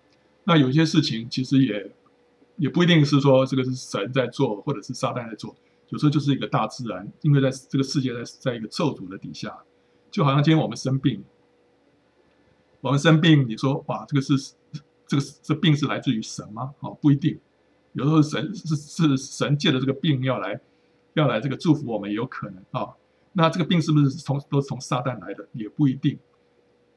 [0.44, 1.90] 那有些事情其实也
[2.56, 5.54] 也不一定是说这个是神在做，或者是撒旦在做。
[5.88, 9.52] 有时候就是一个大自然，因为在这个世界在在一个咒诅的底下，
[10.08, 11.24] 就好像今天我们生病，
[12.80, 14.54] 我们生病，你说哇，这个是
[15.06, 16.74] 这个这病是来自于神吗？
[16.80, 17.38] 哦，不一定。
[17.92, 20.60] 有时候神是是神借的这个病要来，
[21.14, 22.94] 要来这个祝福我们也有可能啊。
[23.32, 25.48] 那这个病是不是从都是从撒旦来的？
[25.52, 26.18] 也不一定，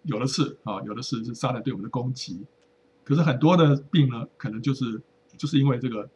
[0.03, 2.45] 有的是啊，有的是是撒旦对我们的攻击。
[3.03, 5.01] 可是很多的病呢，可能就是
[5.35, 6.09] 就是因为这个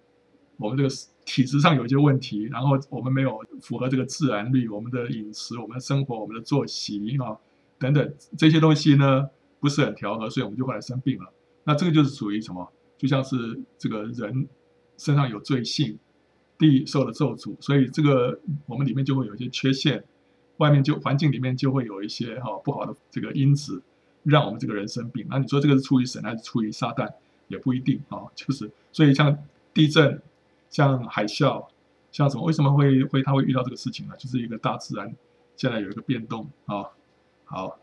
[0.58, 0.90] 我们这个
[1.26, 7.38] 体质上有一些问题，然后我们没有符合这个自然律，我们的饮食、我们的生活、我们的作息啊
[7.78, 9.28] 等等这些东西呢
[9.60, 11.32] 不是很调和，所以我们就会来生病了。
[11.64, 12.72] 那这个就是属于什么？
[12.98, 14.48] 就像是这个人。
[15.00, 15.96] 身上有罪性，
[16.58, 20.04] 地受了咒诅，所以这个我们里面就会有一些缺陷，
[20.58, 23.80] 外面就环境里面就会有一些哈不好的这个因子，
[24.24, 25.24] 让我们这个人生病。
[25.30, 27.08] 那你说这个是出于神还是出于撒旦，
[27.48, 28.26] 也不一定啊。
[28.34, 29.38] 就是所以像
[29.72, 30.20] 地震、
[30.72, 31.64] 像海啸、
[32.12, 34.16] 像什么，为什么会会他会遇到这个事情呢？
[34.18, 35.14] 就是一个大自然
[35.56, 36.86] 现在有一个变动啊。
[37.46, 37.78] 好，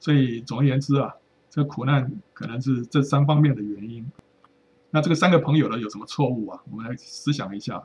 [0.00, 1.14] 所以总而言之啊，
[1.50, 4.10] 这苦难可能是这三方面的原因。
[4.90, 6.62] 那这个三个朋友呢，有什么错误啊？
[6.70, 7.82] 我们来思想一下。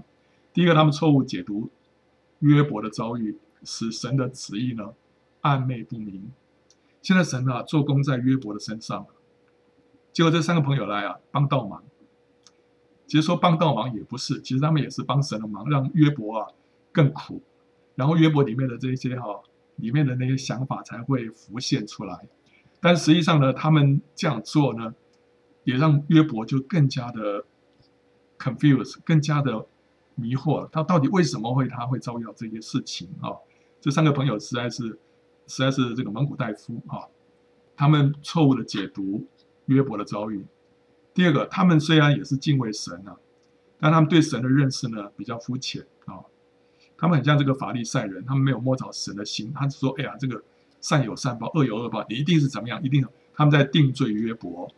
[0.54, 1.70] 第一个，他们错误解读
[2.40, 4.94] 约伯的遭遇，使神的旨意呢
[5.42, 6.32] 暧昧不明。
[7.02, 9.06] 现在神啊做工在约伯的身上，
[10.14, 11.84] 结果这三个朋友来啊帮倒忙。
[13.06, 16.48] 其实说帮倒忙也不是，其实他们也是帮神的忙，让约伯啊
[16.92, 17.42] 更苦。
[17.96, 19.42] 然后约伯里面的这一些哈、
[19.76, 22.28] 里面的那些想法才会浮现出来。
[22.80, 24.94] 但实际上呢，他们这样做呢。
[25.66, 27.46] 也让约伯就更加的
[28.38, 29.66] confused，更加的
[30.16, 30.68] 迷惑。
[30.70, 33.32] 他到底为什么会他会遭遇到这些事情啊？
[33.80, 35.00] 这三个朋友实在是
[35.48, 37.08] 实在是这个蒙古大夫啊，
[37.78, 39.26] 他们错误的解读
[39.68, 40.46] 约伯的遭遇。
[41.14, 43.16] 第二个，他们虽然也是敬畏神啊，
[43.80, 45.88] 但他们对神的认识呢比较肤浅。
[47.04, 50.42] 他们很像这个法利赛人，他们没有摸着神的心，他只说：“哎呀，这个
[50.80, 52.82] 善有善报，恶有恶报，你一定是怎么样？
[52.82, 54.72] 一定他们在定罪约伯。”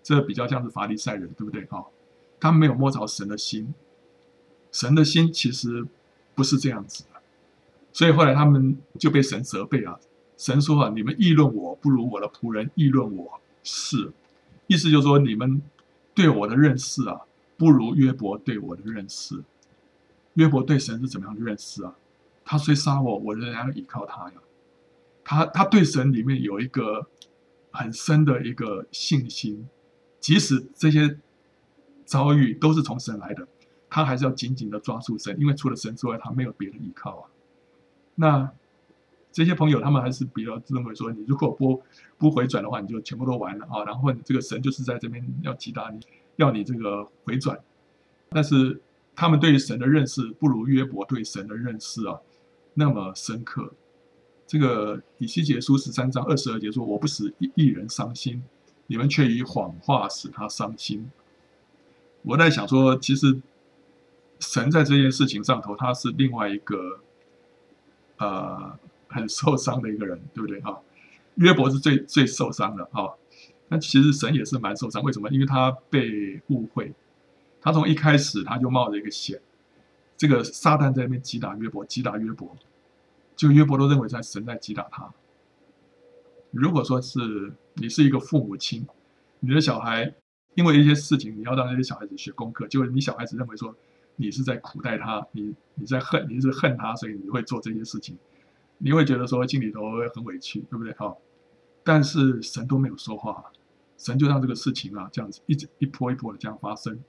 [0.00, 1.82] 这比较像是法利赛人，对不对啊？
[2.38, 3.74] 他们没有摸着神的心，
[4.70, 5.84] 神的心其实
[6.36, 7.20] 不是这样子的，
[7.92, 9.98] 所以后来他们就被神责备啊。
[10.36, 14.12] 神说啊，你们议论我，不如我的仆人议论我是，
[14.68, 15.60] 意思就是说你们
[16.14, 17.22] 对我的认识啊，
[17.56, 19.42] 不如约伯对我的认识。
[20.34, 21.94] 约伯对神是怎么样的认识啊？
[22.44, 24.34] 他虽杀我，我仍然要依靠他呀。
[25.24, 27.06] 他他对神里面有一个
[27.70, 29.66] 很深的一个信心，
[30.20, 31.18] 即使这些
[32.04, 33.48] 遭遇都是从神来的，
[33.88, 37.30] 他还是要紧紧的抓住神，因为除了神之外，他没有别的依靠啊。
[38.16, 38.52] 那
[39.32, 41.82] 这些朋友他们还是比较认为说，你如果不
[42.18, 43.84] 不回转的话，你就全部都完了啊。
[43.84, 46.00] 然后这个神就是在这边要击打你，
[46.36, 47.58] 要你这个回转，
[48.28, 48.82] 但是。
[49.16, 52.18] 他们对于神的认识不如约伯对神的认识啊
[52.74, 53.72] 那么深刻。
[54.46, 58.42] 这个以西结书十三章二十二节说：“我不使一一人伤心，
[58.86, 61.10] 你们却以谎话使他伤心。”
[62.22, 63.40] 我在想说，其实
[64.40, 67.00] 神在这件事情上头，他是另外一个
[68.18, 70.78] 呃很受伤的一个人，对不对啊？
[71.36, 73.08] 约伯是最最受伤的啊，
[73.68, 75.02] 那其实神也是蛮受伤。
[75.02, 75.28] 为什么？
[75.30, 76.92] 因为他被误会。
[77.64, 79.40] 他从一开始他就冒着一个险，
[80.18, 82.54] 这个撒旦在那边击打约伯，击打约伯，
[83.34, 85.10] 就约伯都认为在神在击打他。
[86.50, 88.86] 如果说是你是一个父母亲，
[89.40, 90.14] 你的小孩
[90.54, 93.74] 因为一些事情，你要让那些小孩子学功课，结果你小孩子认为说
[94.16, 98.14] 你是在苦待他，你你在恨，你是恨他，所以你会做这些事情，
[98.76, 100.94] 你会觉得说心里头会很委屈，对不对？
[100.96, 101.18] 好，
[101.82, 103.42] 但是神都没有说话，
[103.96, 107.02] 神就让这个事情啊这样子一直一波一波的这样发生。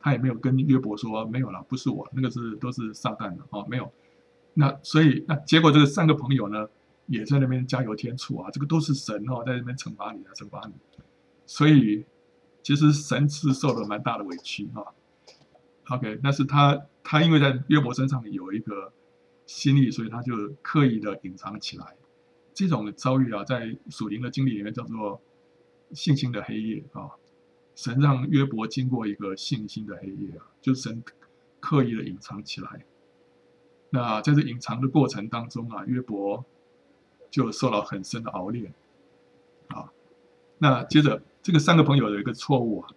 [0.00, 3.92] 他也没有跟约伯说没有了，不是我，那个是都是撒旦的哦，没有。
[4.54, 6.68] 那所以那结果这个三个朋友呢，
[7.06, 10.72] 也在那边加油添醋啊，这个都是神哦，在那边惩罚你啊，惩罚你。
[11.46, 12.04] 所以
[12.62, 14.84] 其实神是受了蛮大的委屈哈。
[15.90, 18.92] OK，但是他他因为在约伯身上有一个
[19.46, 20.32] 心意，所以他就
[20.62, 21.96] 刻意的隐藏起来。
[22.54, 25.20] 这种遭遇啊，在属灵的经历里面叫做
[25.92, 27.10] 信心的黑夜啊。
[27.74, 31.02] 神让约伯经过一个信心的黑夜啊，就神
[31.60, 32.84] 刻意的隐藏起来。
[33.90, 36.44] 那在这隐藏的过程当中啊，约伯
[37.30, 38.72] 就受到很深的熬炼
[39.68, 39.90] 啊。
[40.58, 42.90] 那接着这个三个朋友有一个错误啊，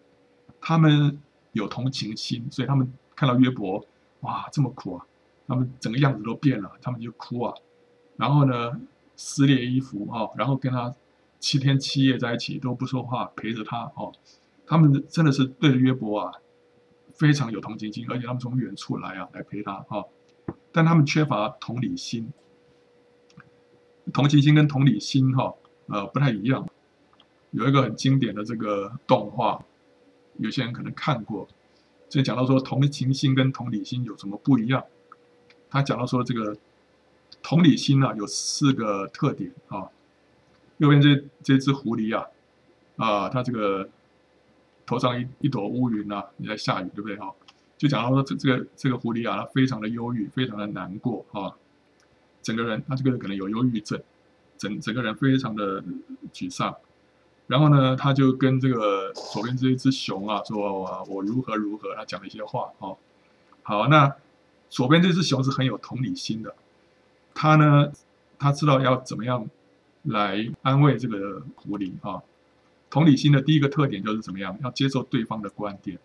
[0.60, 1.22] 他们
[1.54, 3.86] 有同情心，所以他们看到约伯
[4.20, 5.08] 哇这么苦啊，
[5.48, 7.56] 他们整个样子都变了，他们就哭啊。
[8.18, 8.80] 然后呢，
[9.16, 10.94] 撕裂衣服啊，然后跟他
[11.40, 14.14] 七天七夜在一起都不说话，陪着他哦。
[14.66, 16.32] 他们真的是对着约伯啊，
[17.16, 20.04] 非常有同情心，而且他们从远处来啊，来陪他啊，
[20.72, 22.32] 但他们缺乏同理心。
[24.14, 25.54] 同情心跟同理心哈，
[25.88, 26.68] 呃，不太一样。
[27.52, 29.64] 有一个很经典的这个动画，
[30.38, 31.48] 有些人可能看过，
[32.10, 34.84] 就讲到说同情心跟同理心有什么不一样。
[35.70, 36.58] 他讲到说这个
[37.42, 39.90] 同理心啊，有四个特点啊。
[40.78, 42.28] 右边这这只狐狸啊，
[42.96, 43.90] 啊，它这个。
[44.86, 47.34] 头上一一朵乌云啊，你在下雨，对不对哈？
[47.78, 51.52] 就讲到说这这个这个狐狸啊，它非常的忧郁，非常的难过啊，
[52.42, 54.02] 整个人他这个人可能有忧郁症，
[54.58, 55.84] 整整个人非常的
[56.34, 56.76] 沮丧。
[57.48, 62.96] 然后呢，他就跟这个左边这一只熊啊说：“我如何如何。”他讲了一些话啊。
[63.64, 64.16] 好，那
[64.70, 66.56] 左边这只熊是很有同理心的，
[67.34, 67.92] 他呢，
[68.40, 69.50] 他知道要怎么样
[70.04, 72.24] 来安慰这个狐狸啊。
[72.94, 74.56] 同理心的第一个特点就是怎么样？
[74.62, 75.98] 要接受对方的观点，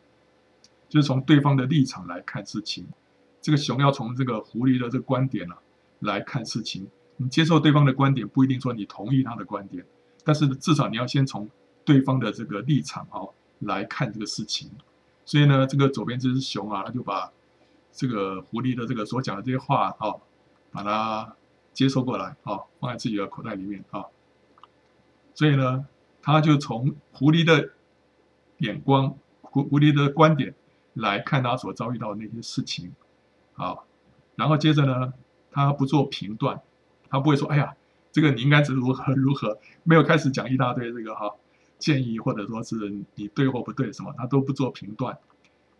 [0.89, 2.87] 就是从对方的立场来看事情。
[3.43, 5.59] 这个熊要从这个狐狸的这个观点、啊、
[5.99, 6.89] 来看事情。
[7.19, 9.85] 你接受对方的观点，不一定说你同意他的观点，
[10.25, 11.47] 但是至少你要先从
[11.85, 14.71] 对方的这个立场哦来看这个事情。
[15.27, 17.31] 所以呢，这个左边这只熊啊，他就把
[17.93, 20.15] 这个狐狸的这个所讲的这些话啊，
[20.71, 21.37] 把它
[21.75, 24.07] 接收过来啊，放在自己的口袋里面啊、
[25.35, 25.87] 所以呢。
[26.23, 27.71] 他就从狐狸的
[28.59, 30.55] 眼光、狐狐狸的观点
[30.95, 32.93] 来看他所遭遇到的那些事情，
[33.55, 33.87] 好，
[34.35, 35.13] 然后接着呢，
[35.51, 36.61] 他不做评断，
[37.09, 37.75] 他不会说：“哎呀，
[38.13, 41.35] 这个你应该是如何 如何。”没有开始讲一大堆这个哈
[41.79, 45.17] 建议，或者说是你对或不对什么，他都不做评断。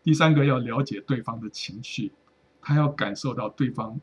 [0.03, 2.13] 第三个要了解对方的情绪，
[2.63, 4.01] 他要感受到对方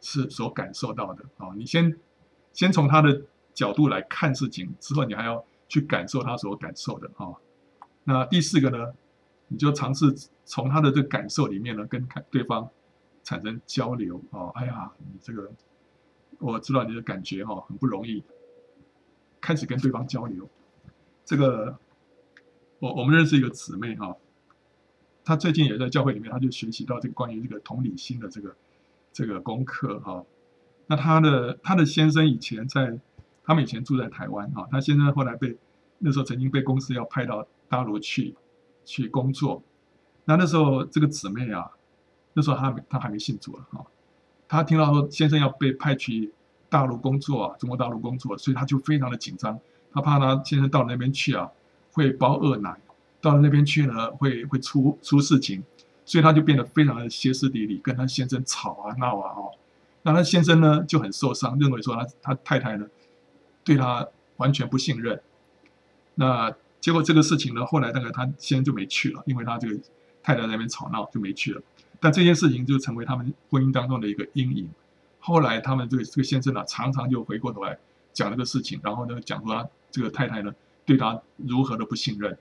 [0.00, 1.48] 是所感受到的啊。
[1.56, 1.96] 你先
[2.52, 3.22] 先从他的
[3.54, 5.42] 角度来看事情，之后你还要。
[5.68, 7.28] 去感受他所感受的啊，
[8.04, 8.94] 那第四个呢，
[9.48, 10.06] 你就尝试
[10.46, 12.70] 从他的这个感受里面呢，跟对方
[13.22, 14.50] 产生交流哦。
[14.54, 15.52] 哎呀，你这个
[16.38, 18.24] 我知道你的感觉哈，很不容易。
[19.40, 20.48] 开始跟对方交流，
[21.24, 21.78] 这个
[22.78, 24.16] 我我们认识一个姊妹哈，
[25.22, 28.56] 她最近也在教会里面，她就学习到这个关于这个同理心的这个
[29.12, 30.24] 这个功课哈。
[30.86, 32.98] 那她的她的先生以前在。
[33.48, 35.56] 他们以前住在台湾啊，他先生后来被
[35.96, 38.34] 那时候曾经被公司要派到大陆去
[38.84, 39.62] 去工作。
[40.26, 41.70] 那那时候这个姊妹啊，
[42.34, 43.80] 那时候她她还没信主了啊，
[44.46, 46.30] 她听到说先生要被派去
[46.68, 49.58] 大陆工作啊，中国大陆工作，所以她就非常的紧张，
[49.94, 51.50] 她怕她先生到那边去啊
[51.92, 52.76] 会包二奶，
[53.22, 55.64] 到了那边去呢会会出出事情，
[56.04, 59.52] 所以她就变得非常的歇斯底里，跟她先生吵啊闹啊哦。
[60.02, 62.86] 那她先生呢就很受伤，认为说他他太太呢
[63.68, 64.08] 对他
[64.38, 65.20] 完全不信任。
[66.14, 66.50] 那
[66.80, 69.78] 结果这个事情呢，后来那个他先就没去了，因为他这个
[70.22, 71.60] 太太那边吵闹就没去了。
[72.00, 74.66] 但这件事情就成为他们婚姻当中的一个阴影。
[75.20, 77.78] 后来他们这个这个先生呢，常常就回过头来
[78.14, 80.54] 讲这个事情，然后呢讲说他这个太太呢
[80.86, 82.38] 对他如何的不信任。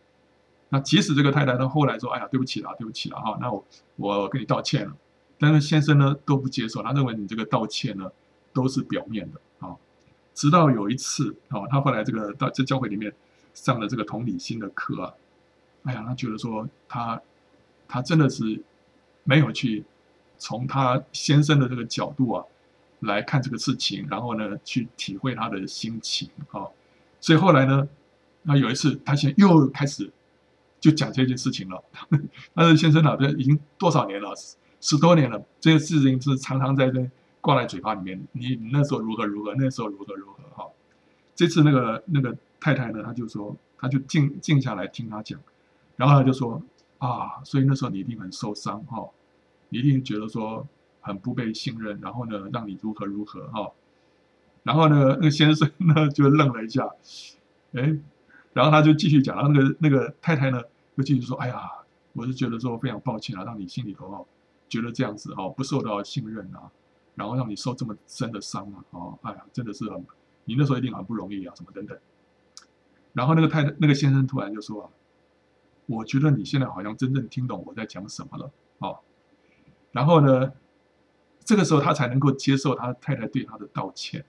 [0.70, 3.66] 那即使这个太太呢后来说：“哎呀，对不起啦，对不起啦，哈，那我
[3.98, 4.96] 我跟你道歉了。”
[5.38, 8.10] 但是先生呢都不接受，他认为你这个道歉呢
[8.54, 9.42] 都是表面的。
[10.38, 13.12] 直到有一次哦，他后来这个到这教会里面
[13.56, 15.12] 上了这个同理心的课啊，
[15.86, 17.20] 哎呀，他觉得说他
[17.88, 18.62] 他真的是
[19.24, 19.84] 没有去
[20.38, 22.46] 从他先生的这个角度啊
[23.00, 26.70] 来看这个事情，然后呢去体会他的心情啊。
[27.20, 27.88] 所以后来呢，
[28.44, 30.08] 那有一次他先又开始
[30.80, 31.84] 就讲这件事情了。
[32.54, 34.36] 但是先生啊，这已经多少年了？
[34.82, 37.10] 十多年了，这个事情是常常在这
[37.48, 38.28] 挂在嘴巴里面。
[38.34, 40.70] 你你那时候如何如何，那时候如何如何哈。
[41.34, 45.40] 这次那个那个太太呢，她就说，她就静静下来听他讲，
[45.96, 46.62] 然后她就说
[46.98, 49.10] 啊，所以那时候你一定很受伤哈，
[49.70, 50.68] 你一定觉得说
[51.00, 53.72] 很不被信任，然后呢，让你如何如何哈。
[54.64, 56.86] 然后呢，那个先生呢就愣了一下，
[57.76, 57.98] 哎，
[58.52, 60.62] 然后他就继续讲，然后那个那个太太呢
[60.98, 61.72] 就继续说，哎呀，
[62.12, 64.26] 我是觉得说非常抱歉啊，让你心里头哈。
[64.70, 66.70] 觉得这样子哦，不受到信任啊，
[67.18, 70.06] 然后让你受这么深的伤啊，哦，哎呀，真的是很，
[70.46, 71.98] 你那时候一定很不容易啊，什么等等。
[73.12, 74.90] 然后那个太太，那个先生突然就说啊，
[75.88, 79.00] 我觉得你现在好像真正听懂我在讲什么了，哦。
[79.92, 80.54] 然后呢，
[81.44, 84.24] 这个时候他才能够接受他太太对他的道歉，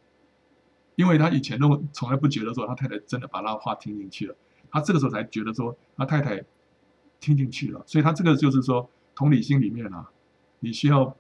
[0.94, 4.34] 因为他以前都从来不觉得说他太太真的把他的话听进去了，
[4.70, 6.42] 他这个时候才觉得说他太太
[7.20, 10.10] 听进去了，所以他这个就是说同理心里面啊。
[10.60, 11.16] 你需要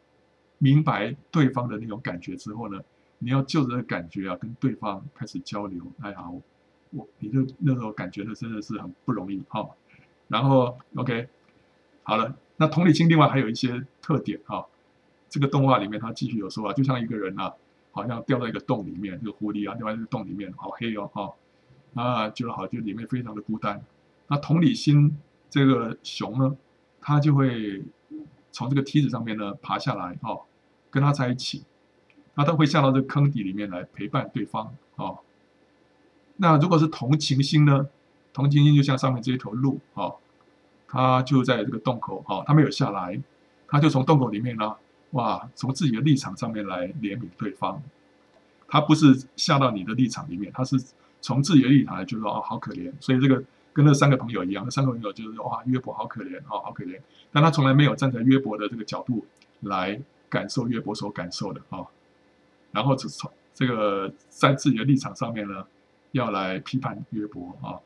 [0.58, 2.80] 明白对方的那种感觉之后呢，
[3.18, 5.80] 你要就着这个感觉啊，跟对方开始交流。
[6.00, 6.42] 哎呀，我
[6.90, 9.68] 我你就那时候感觉呢，真的是很不容易哈。
[10.26, 11.28] 然后，OK，
[12.02, 14.66] 好了，那同理心另外还有一些特点哈。
[15.28, 17.54] 这个动画里面他继续有说啊，就像一个人啊，
[17.92, 21.32] 好像掉在一个洞里面，这个狐狸啊掉在这个洞里面，好黑哦哈，
[21.94, 23.80] 啊，觉得好，就里面非常的孤单。
[24.26, 25.16] 那同理心
[25.48, 26.56] 这个熊呢，
[27.00, 27.82] 它就会。
[28.58, 30.40] 从这个梯子上面呢爬下来哦，
[30.90, 31.62] 跟他在一起，
[32.34, 35.20] 那他会下到这个坑底里面来陪伴对方哦。
[36.38, 37.86] 那如果是同情心呢？
[38.32, 40.16] 同情心就像上面这一头鹿哦，
[40.88, 43.20] 他就在这个洞口哦，他没有下来，
[43.68, 44.74] 他就从洞口里面呢，
[45.12, 47.80] 哇，从自己的立场上面来怜悯对方。
[48.66, 50.76] 他不是下到你的立场里面，他是
[51.20, 52.92] 从自己的立场来觉得哦，好可怜。
[52.98, 53.40] 所以这个。
[53.78, 57.00] 跟那三个朋友一样，那三个朋友就是说哇，约伯好可怜，哦，好可怜。
[57.30, 59.24] 但他从来没有站在约伯的这个角度
[59.60, 61.86] 来感受约伯所感受的啊。
[62.72, 65.64] 然后只从这个在自己的立场上面呢，
[66.10, 67.78] 要来批判约伯啊。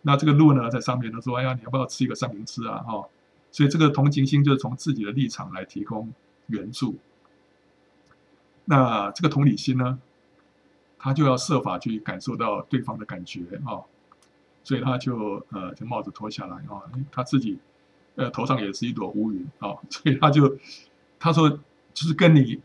[0.00, 2.78] 那这个路呢，在上面他说，哎呀，你要不要吃一个三明治啊？
[2.78, 3.06] 哈。
[3.52, 6.10] 所以这个同情心就是从自己的立场来提供
[6.46, 6.96] 援助。
[8.64, 9.98] 那这个同理心呢，
[10.98, 13.84] 他就要设法去感受到对方的感觉啊。
[14.64, 17.58] 所以他就呃，就帽子脱下来啊，他自己
[18.16, 20.56] 呃头上也是一朵乌云啊， 所以他就
[21.20, 22.60] 他说就是跟你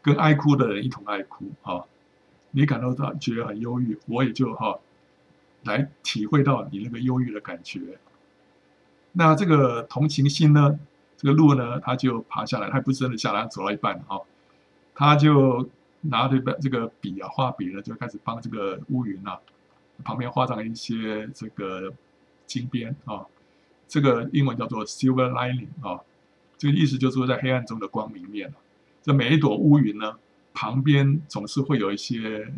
[0.00, 1.84] 跟爱哭的人一同爱哭啊，
[2.52, 4.78] 你感到他觉得很忧郁，我也就哈
[5.64, 7.98] 来体会到你那个忧郁的感觉。
[9.12, 10.78] 那这个同情心呢，
[11.16, 14.20] 这个鹿呢，他就爬下来，他不是真的下来，走到一半啊，
[14.94, 15.68] 他就
[16.00, 19.38] 拿着这个笔啊，画笔呢，就开始帮这个乌云啊。
[20.02, 21.92] 旁边画上一些这个
[22.46, 23.24] 金边啊，
[23.88, 26.00] 这个英文叫做 silver lining 啊，
[26.58, 28.52] 这个意思就是说在黑暗中的光明面。
[29.02, 30.16] 这每一朵乌云呢，
[30.54, 32.52] 旁边总是会有一些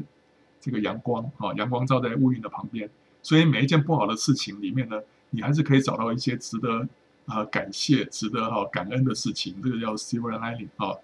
[0.60, 2.88] 这个阳光啊，阳光照在乌云的旁边，
[3.22, 6.86] 所以每一件不好的事情里面呢，你还是可以找到一些值得
[7.26, 9.54] 啊感谢、值得哈感恩的事情。
[9.62, 10.94] 这个叫 silver lining 啊，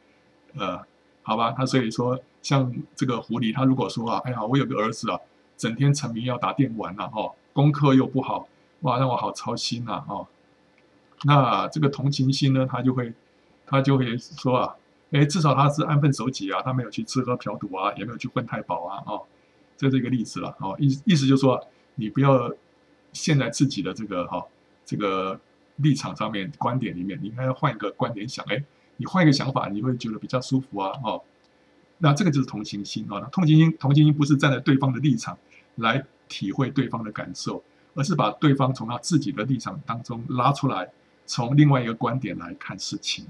[0.56, 0.80] 呃，
[1.22, 5.18] 好吧，他所以说像这个狐狸，他如果说啊，哎呀，我有个儿子啊。
[5.60, 8.48] 整天沉迷要打电玩呐，哦，功课又不好，
[8.80, 10.26] 哇，让我好操心呐，哦，
[11.24, 13.12] 那这个同情心呢，他就会，
[13.66, 14.74] 他就会说啊，
[15.10, 19.22] 哎，至少他是安分守己啊，他没有去吃喝嫖赌啊，也没有去混太饱啊，哦，
[19.76, 21.62] 这是一个例子了，哦，意意思就是说，
[21.96, 22.50] 你不要
[23.12, 24.42] 陷在自己的这个哈、
[24.86, 25.38] 这个
[25.76, 28.64] 立场上面、观点里面，你应该要换一个观点想，哎，
[28.96, 31.20] 你换一个想法，你会觉得比较舒服啊，哦，
[31.98, 33.28] 那这个就是同情心啊。
[33.30, 35.36] 同情心，同情心不是站在对方的立场
[35.80, 37.62] 来体会对方的感受，
[37.94, 40.90] 而是把对方从他自己的立场当中拉出来，
[41.26, 43.26] 从另外一个观点来看事情。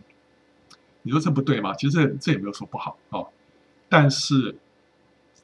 [1.03, 1.75] 你说这不对吗？
[1.75, 3.29] 其实这这也没有说不好哦，
[3.89, 4.57] 但是。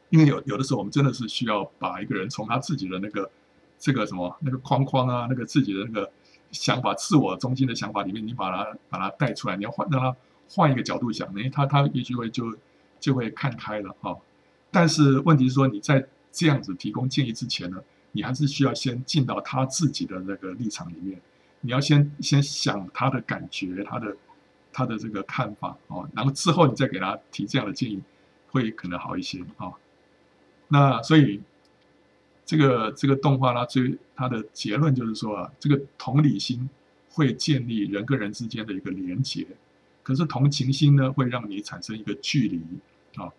[0.09, 3.29] 因为有有的时候，我们真的是需要把一个人从他自己的那个
[3.77, 6.09] 这个什么那个框框啊，那个自己的那个
[6.53, 10.17] 想法、自我中心的想法里面，你把他把他带出来，你要换让他
[10.49, 12.57] 换一个角度想，哎，他他也许会就
[13.01, 14.17] 就会看开了哈。
[14.71, 16.07] 但是问题是说，你在
[16.37, 17.83] 这样子提供建议之前呢，
[18.13, 21.19] 你还是需要先进到他自己的那个立场里面，
[21.63, 24.15] 你要先先想他的感觉，他的
[24.71, 28.03] 他的这个看法哦，然后之后你再给他提这样的建议，
[28.51, 29.73] 会可能好一些啊。
[30.69, 31.41] 那所以，
[32.45, 36.69] 这个这个动画呢，最它的结论就是说啊，这个同理心
[37.09, 39.47] 会建立人跟人之间的一个连结，
[40.03, 42.61] 可是同情心呢，会让你产生一个距离
[43.15, 43.33] 啊，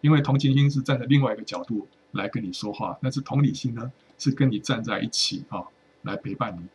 [0.00, 5.62] 因为同情心是站在另外一个角度来跟你说话，但是同理心呢，是跟你站在一起啊，
[6.02, 6.66] 来陪伴你，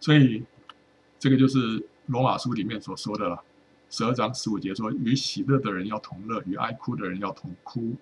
[0.00, 0.42] 所以
[1.18, 3.42] 这个就是罗马书里面所说的了，
[3.90, 7.94] 十二章十五节说，与喜乐的人要同乐，与哀哭的人要同哭。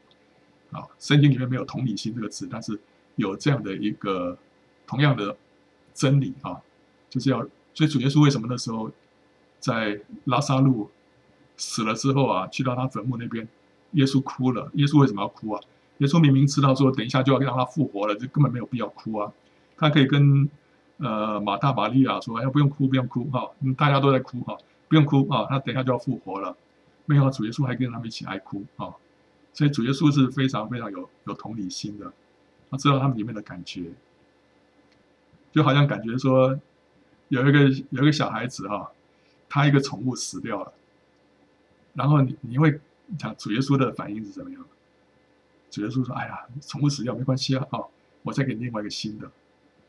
[0.73, 2.79] 啊，圣经里面没有同理心这个词，但是
[3.15, 4.37] 有这样的一个
[4.85, 5.37] 同样的
[5.95, 6.61] 真理啊，
[7.09, 7.39] 就是要，
[7.73, 8.91] 所以主耶稣为什么那时候
[9.61, 10.91] 在拉撒路
[11.57, 13.47] 死了之后啊，去到他坟墓那边，
[13.93, 14.69] 耶稣哭了。
[14.75, 15.63] 耶稣为什么要哭啊？
[15.99, 19.33] 耶稣明明知道说等一下就要让他复活了，就根本没有必要哭啊。
[19.77, 20.49] 他可以跟
[20.99, 24.57] 呃马大、玛利亚说：“哎，不用哭，不用哭哈，大家都在哭哈，
[24.89, 26.57] 不用哭啊，他等一下就要复活了。”
[27.07, 28.95] 没有，主耶稣还跟他们一起哀哭啊。
[29.53, 32.13] 所以主耶稣是非常非常有有同理心的，
[32.71, 33.91] 他知道他们里面的感觉，
[35.53, 36.59] 就好像感觉说
[37.29, 38.91] 有一个有一个小孩子哈，
[39.49, 40.73] 他一个宠物死掉了，
[41.95, 42.81] 然后你你会
[43.19, 44.65] 讲主耶稣的反应是怎么样？
[45.71, 47.91] 主耶稣说：“哎呀，宠物死掉没关系啊，好，
[48.23, 49.31] 我再给你另外一个新的。”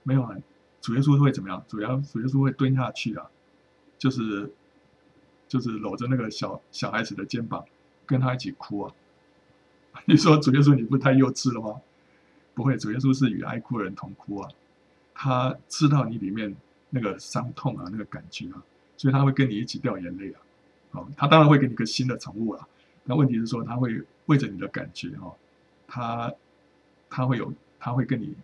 [0.03, 0.35] 没有啊，
[0.81, 1.63] 主耶稣会怎么样？
[1.67, 3.29] 主要主耶稣会蹲下去啊，
[3.97, 4.51] 就是
[5.47, 7.65] 就是搂着那个小小孩子的肩膀，
[8.05, 8.93] 跟他一起哭啊。
[10.05, 11.81] 你说主耶稣你不太幼稚了吗？
[12.53, 14.49] 不会，主耶稣是与爱哭的人同哭啊，
[15.13, 16.55] 他知道你里面
[16.89, 18.63] 那个伤痛啊，那个感觉啊，
[18.95, 20.41] 所以他会跟你一起掉眼泪啊。
[20.91, 22.67] 哦，他当然会给你个新的宠物啊。
[23.03, 25.31] 那问题是说他会为着你的感觉啊，
[25.87, 26.31] 他
[27.09, 28.35] 他会有他会跟你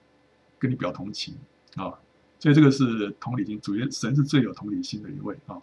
[0.58, 1.36] 跟你表同情
[1.76, 1.94] 啊，
[2.40, 5.62] 所以这个是同理心，主耶神是最有同理心的一位啊。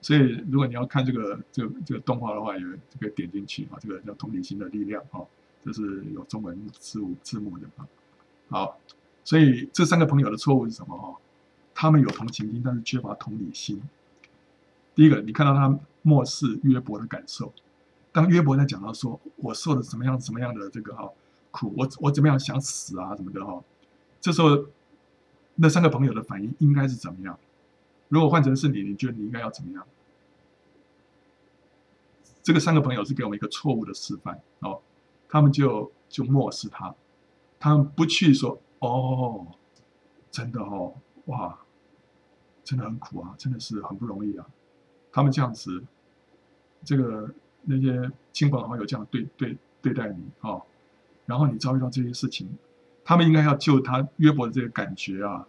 [0.00, 5.20] 所以，如果你要看这个这个这个动画的话，有这个点进去啊，这个叫同理心的力量啊，
[5.64, 7.88] 这是有中文字字幕的啊。
[8.48, 8.80] 好，
[9.24, 11.18] 所以这三个朋友的错误是什么哈？
[11.74, 13.82] 他们有同情心，但是缺乏同理心。
[14.94, 17.52] 第一个，你看到他漠视约伯的感受。
[18.18, 21.08] 当约伯在讲到说我受了什么样什么样的这个哈
[21.52, 23.62] 苦，我我怎么样想死啊什么的哈，
[24.20, 24.66] 这时候
[25.54, 27.38] 那三个朋友的反应应该是怎么样？
[28.08, 29.86] 如果换成是你，你觉得你应该要怎么样？
[32.42, 34.80] 这个三个朋友是给我们一个错误的示范哦，
[35.28, 36.92] 他们就就漠视他，
[37.60, 39.46] 他们不去说哦，
[40.32, 40.92] 真的哦，
[41.26, 41.56] 哇，
[42.64, 44.44] 真的很苦啊，真的是很不容易啊。
[45.12, 45.84] 他们这样子，
[46.82, 47.32] 这个
[47.68, 50.62] 那些亲朋好友这样对对对待你哦，
[51.26, 52.48] 然后你遭遇到这些事情，
[53.04, 55.46] 他们应该要救他约伯的这个感觉啊。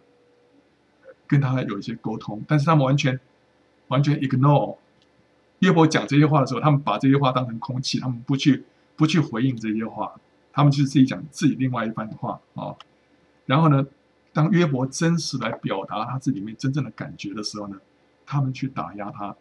[1.26, 3.20] 跟他有一些沟通，但是他们完全
[3.86, 4.76] 完全 ignore
[5.60, 8.64] 约伯讲这些话的时候，他们把这些话当成空气，他们不去
[8.96, 10.12] 不去回应这些话，
[10.52, 12.74] 他们就是自己讲自己另外一番话啊、
[13.46, 13.86] 然后呢，
[14.32, 17.76] 当约伯真实来表达他自己里面真正的感觉的时候呢，
[18.26, 19.36] 他们去打压他。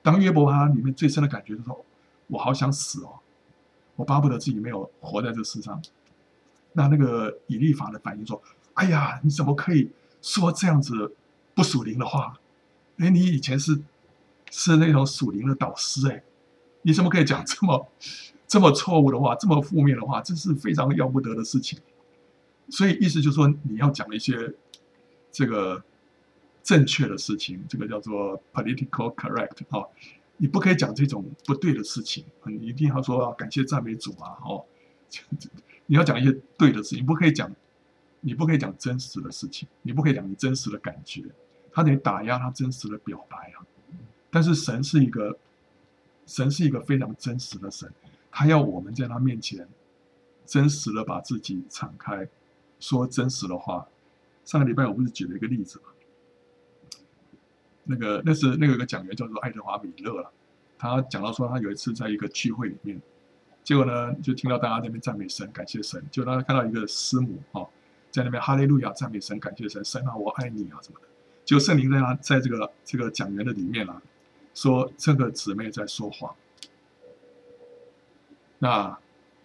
[0.00, 1.84] 当约伯他里面最深的感觉的时候，
[2.28, 3.18] 我好想死哦，
[3.96, 5.82] 我巴不得自己没有活在这世上。
[6.72, 8.40] 那那个以利法的反应说
[8.74, 11.14] ：“哎呀，你怎么可以？”说这样子
[11.54, 12.38] 不属灵的话，
[12.98, 13.80] 哎，你以前是
[14.50, 16.22] 是那种属灵的导师哎，
[16.82, 17.88] 你怎么可以讲这么
[18.48, 20.20] 这么错误的话，这么负面的话？
[20.20, 21.78] 这是非常要不得的事情。
[22.68, 24.54] 所以意思就是说，你要讲一些
[25.30, 25.82] 这个
[26.64, 29.88] 正确的事情，这个叫做 political correct 哦，
[30.38, 34.64] 你不可以讲这种不对的事情，你一定要说感谢赞美主啊哦，
[35.86, 37.54] 你要讲一些对的事情，不可以讲。
[38.20, 41.22] 你不可以讲真实的事情，你不可以讲你真实的感觉，
[41.70, 43.62] 他得打压他真实的表白啊。
[44.28, 45.38] 但是神是一个，
[46.26, 47.88] 神是一个非常真实的神，
[48.32, 49.68] 他要我们在他面前
[50.44, 52.28] 真实的把自己敞开，
[52.80, 53.86] 说真实的话。
[54.44, 55.84] 上个礼拜我不是举了一个例子吗？
[57.90, 60.30] 那个那是那个有个讲员叫做爱德华米勒了，
[60.78, 63.00] 他讲到说他有一次在一个聚会里面，
[63.64, 67.66] 结果呢就听到大家在那边赞美神，感谢神，就他看到一个师母哦，
[68.10, 71.06] 在那边哈利路亚赞美神，感谢神，神啊我爱你啊什么的，
[71.44, 74.02] 就圣灵在他在这个这个讲员的里面啊，
[74.54, 76.34] 说这个姊妹在说谎，
[78.58, 78.98] 那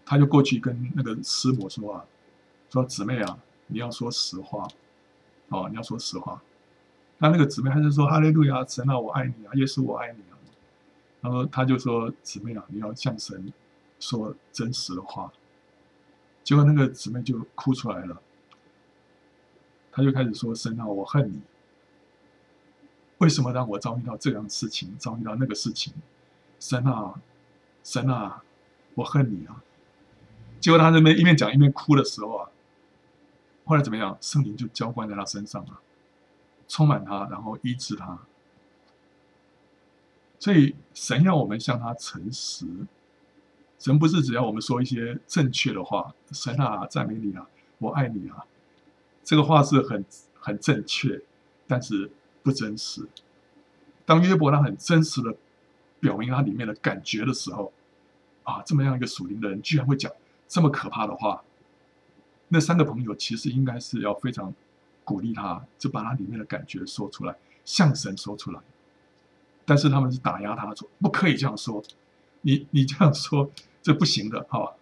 [0.05, 2.05] 他就过去跟那个师母说啊，
[2.69, 4.67] 说姊妹啊，你要说实话。
[5.49, 6.41] 哦，你要说实话。
[7.17, 10.37] 那那个姊妹还是说哈利路亚，神啊，我爱你啊，耶稣我爱你啊。
[11.21, 13.53] 然后他就说姊妹啊，你要向神
[13.99, 15.31] 说真实的话。
[16.43, 18.21] 结果那个姊妹就哭出来了，
[19.91, 21.41] 他就开始说神啊，我恨你。
[23.19, 25.93] 为什么让我遭遇到这样的事情，遭遇到那个事情？
[26.59, 27.13] 神啊，
[27.83, 28.43] 神啊，
[28.95, 29.63] 我恨你啊！
[30.59, 32.49] 结果他这边一边讲一边哭的时候啊。
[33.65, 34.17] 后来怎么样？
[34.19, 35.79] 圣灵就浇灌在他身上了，
[36.67, 38.19] 充满他，然后医治他。
[40.39, 42.65] 所以神要我们向他诚实，
[43.79, 46.13] 神不是只要我们说一些正确的话。
[46.31, 47.47] 神啊，赞美你啊，
[47.77, 48.45] 我爱你啊，
[49.23, 50.03] 这个话是很
[50.39, 51.21] 很正确，
[51.67, 52.11] 但是
[52.41, 53.07] 不真实。
[54.05, 55.35] 当约伯他很真实的
[56.01, 57.71] 表明他里面的感觉的时候，
[58.43, 60.11] 啊，这么样一个属灵的人，居然会讲
[60.47, 61.41] 这么可怕的话。
[62.49, 64.53] 那三个朋友其实应该是要非常
[65.03, 67.35] 鼓励他，就把他里面的感觉说出来，
[67.65, 68.59] 向神说出来。
[69.65, 71.81] 但是他们是打压他说，不可以这样说，
[72.41, 73.49] 你你这样说
[73.81, 74.73] 这不行的哈。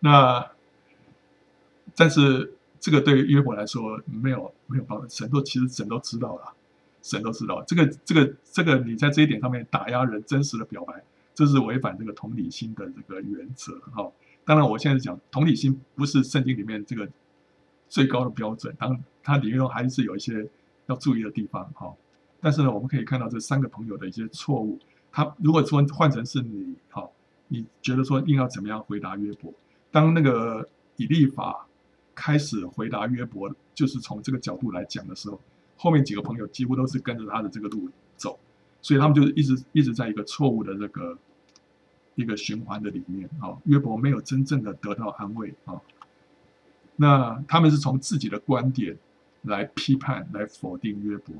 [0.00, 0.50] 那
[1.96, 6.54] 但是这个对于约伯来说没有没有帮助，神都其实神都知道了，
[7.02, 11.02] 神都知道这个这个这个你在这一点上面打压人真实的表白，
[11.34, 14.08] 这是违反这个同理心的这个原则哈。
[14.44, 17.08] 当然，我现在讲同理心不是圣经里面这个
[17.88, 20.48] 最高的标准，当然它里面还是有一些
[20.86, 21.92] 要注意的地方哈。
[22.40, 24.78] 但是呢，我们可以看到这三个朋友的一些错误。
[25.10, 27.08] 他如果说换成是你哈，
[27.48, 29.52] 你觉得说应该怎么样回答约伯？
[29.90, 31.66] 当那个以利法
[32.14, 35.40] 开始回答约伯，就是从这个角度来讲的时候，
[35.76, 38.38] 后面几个朋友几乎都是跟着他的这个路走，
[38.82, 41.16] 所以他们就一直一直在一个错误的这个。
[42.14, 45.80] 一个循环的里面啊，约伯没有真正的得到安慰啊。
[47.00, 48.98] 那他们是从自己的观点
[49.42, 51.32] 来批判、来否定约伯，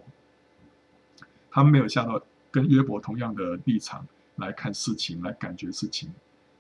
[1.51, 4.07] 他们没有下到跟约伯同样的立场
[4.37, 6.09] 来看事情、来感觉事情。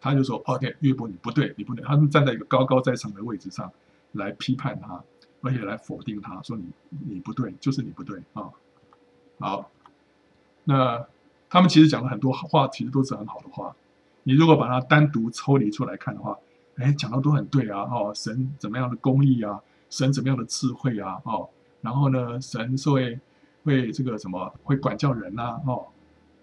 [0.01, 3.73] 他就说：“OK，约伯你不对，你不对。”他们站在一个高高在上的位置上
[4.13, 5.01] 来批判他，
[5.43, 8.51] 而且来否定他，说你：“你你不对，就是你不对啊。”
[9.39, 9.71] 好，
[10.65, 11.07] 那
[11.49, 13.77] 他们其实讲了很多话，其实都是很好的话。
[14.25, 16.37] 你如果把它单独抽离出来看的话，
[16.79, 19.61] 哎，讲的都很对啊，哦，神怎么样的公义啊，
[19.91, 21.49] 神怎么样的智慧啊，哦，
[21.81, 23.19] 然后呢，神是会
[23.65, 25.87] 会这个什么会管教人呐、啊，哦，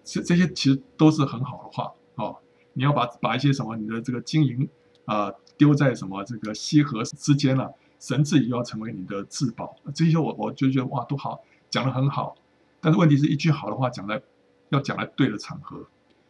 [0.04, 2.36] 这这些其实都是很好的话，哦，
[2.74, 4.68] 你要把把一些什么你的这个经营
[5.06, 12.36] 啊、呃、丢在什么这个溪河之间了、神自己又要成为你的至宝，这些我我就觉得哇都好，讲的很好，
[12.80, 14.22] 但是问题是一句好的话讲在
[14.68, 15.86] 要讲在对的场合。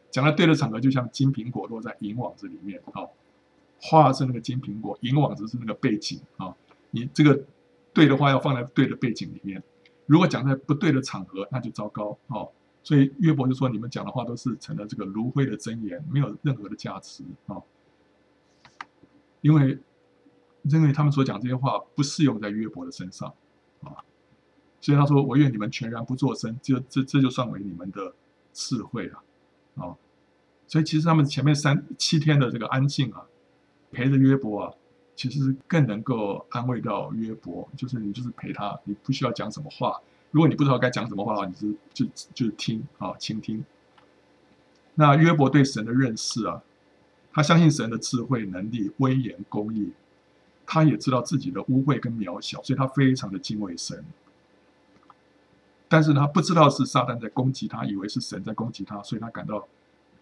[0.09, 3.11] 讲在对的场合，就像金苹果落在银网子里面，哦，
[3.81, 6.55] 花是那个金苹果，银网子是那个背景啊、
[6.91, 7.45] 你这个
[7.93, 9.63] 对的话要放在对的背景里面，
[10.07, 12.51] 如果讲在不对的场合，那就糟糕哦。
[12.83, 17.57] 所以约伯就说：“你们讲的话都是成了这个炉灰的真言，没有任何的价值啊、”
[19.43, 19.77] 因为
[20.63, 23.35] 因为他们所讲这些话不适用在约伯的身上
[23.83, 23.91] 啊、
[24.81, 28.15] 所以他说：“我愿你们全然不作声，就这这就算为你们的
[28.53, 29.21] 智慧了
[29.75, 29.97] 啊。”
[30.69, 33.27] 所以其实他们前面三七天的这个安静啊，
[33.93, 34.75] 陪着约伯啊，
[35.15, 37.69] 其实更能够安慰到约伯。
[37.77, 40.01] 就是你就是陪他，你不需要讲什么话。
[40.31, 43.65] 如果你不知道该讲什么话，你就就就听啊，倾听。
[44.95, 46.63] 那约伯对神的认识啊，
[47.33, 49.93] 他相信神的智慧、能力、威严、公义。
[50.67, 54.05] 他也知道自己的污秽跟渺小，所以他非常的敬畏神。
[55.89, 59.67] 但是他不知道是撒旦在攻击他，以为是神在攻击他，所以他感到。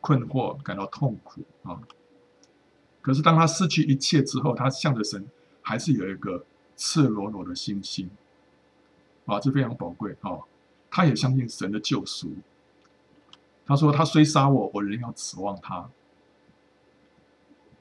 [0.07, 1.81] 困惑，感到痛苦啊！
[3.05, 5.29] 可是当他失去一切之后，他向着神
[5.61, 6.43] 还是有一个
[6.75, 8.09] 赤裸裸的信心
[9.27, 10.39] 啊，这非常宝贵啊！
[10.91, 12.33] 他也相信神的救赎。
[13.67, 15.91] 他说：“他虽杀我，我仍要指望他。”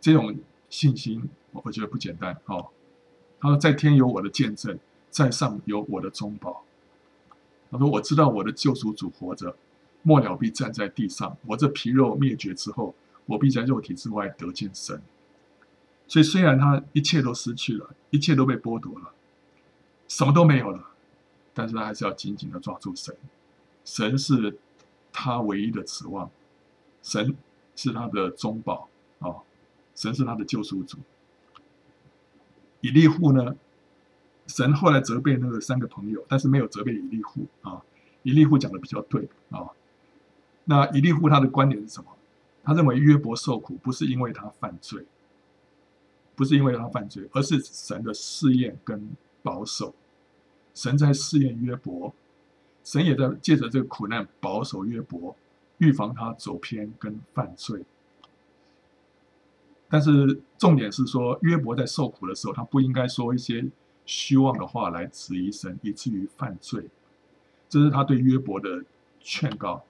[0.02, 0.36] 这种
[0.70, 2.68] 信心，我觉得不简单啊！
[3.40, 4.78] 他说：“在天有我的见证，
[5.10, 6.66] 在上有我的中保。”
[7.72, 9.56] 他说：“我知道我的救赎主活着。”
[10.06, 12.94] 末了必站在地上，我这皮肉灭绝之后，
[13.26, 15.02] 我必在肉体之外得见神。
[16.08, 19.12] 所以虽然他一切都失去了，一切都被剥夺了，
[20.08, 20.90] 什么都没有了，
[21.54, 23.16] 但是他还是要紧紧的抓住神。
[23.84, 24.58] 神是
[25.12, 26.30] 他唯一的指望，
[27.02, 27.36] 神
[27.76, 28.90] 是他的中保
[29.20, 29.42] 啊、
[29.96, 30.98] 神是他的救赎主。
[32.82, 33.56] 以利户呢，
[34.48, 37.82] 神后来责备那个三个朋友，但是没有责备以利户啊。
[38.22, 39.70] 以利户讲的比较对啊。
[40.66, 42.10] 那以利户他的观点是什么？
[42.64, 45.06] 他认为约伯受苦不是因为他犯罪，
[46.36, 49.10] 不是因为他犯罪，而是神的试验跟
[49.42, 49.94] 保守。
[50.74, 52.14] 神在试验约伯。
[52.84, 55.34] 神也在借着这个苦难保守约伯，
[55.78, 57.86] 预防他走偏跟犯罪。
[59.88, 63.66] 但是重点是说，约伯在受苦的时候，他不应该说一些
[64.06, 66.90] 虚妄的话来质疑神，以至于犯罪。
[67.70, 68.84] 这是他对约伯的
[69.22, 69.86] 劝告。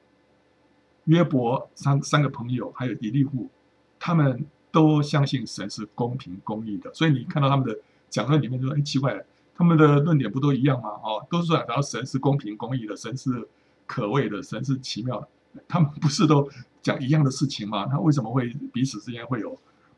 [1.05, 3.49] 约伯三三个朋友还有以利户，
[3.97, 6.93] 他们都相信神是公平公义的。
[6.93, 9.23] 所以你看到他们的讲论里面就说：“哎，奇怪。”
[9.55, 10.89] 他们的论点不都一样吗？
[11.03, 13.47] 哦，都是说，然后神是公平公义的，神是
[13.85, 15.27] 可畏的，神是奇妙的。
[15.67, 16.49] 他们不是都
[16.81, 17.85] 讲一样的事情吗？
[17.85, 19.55] 他为什么会彼此之间会有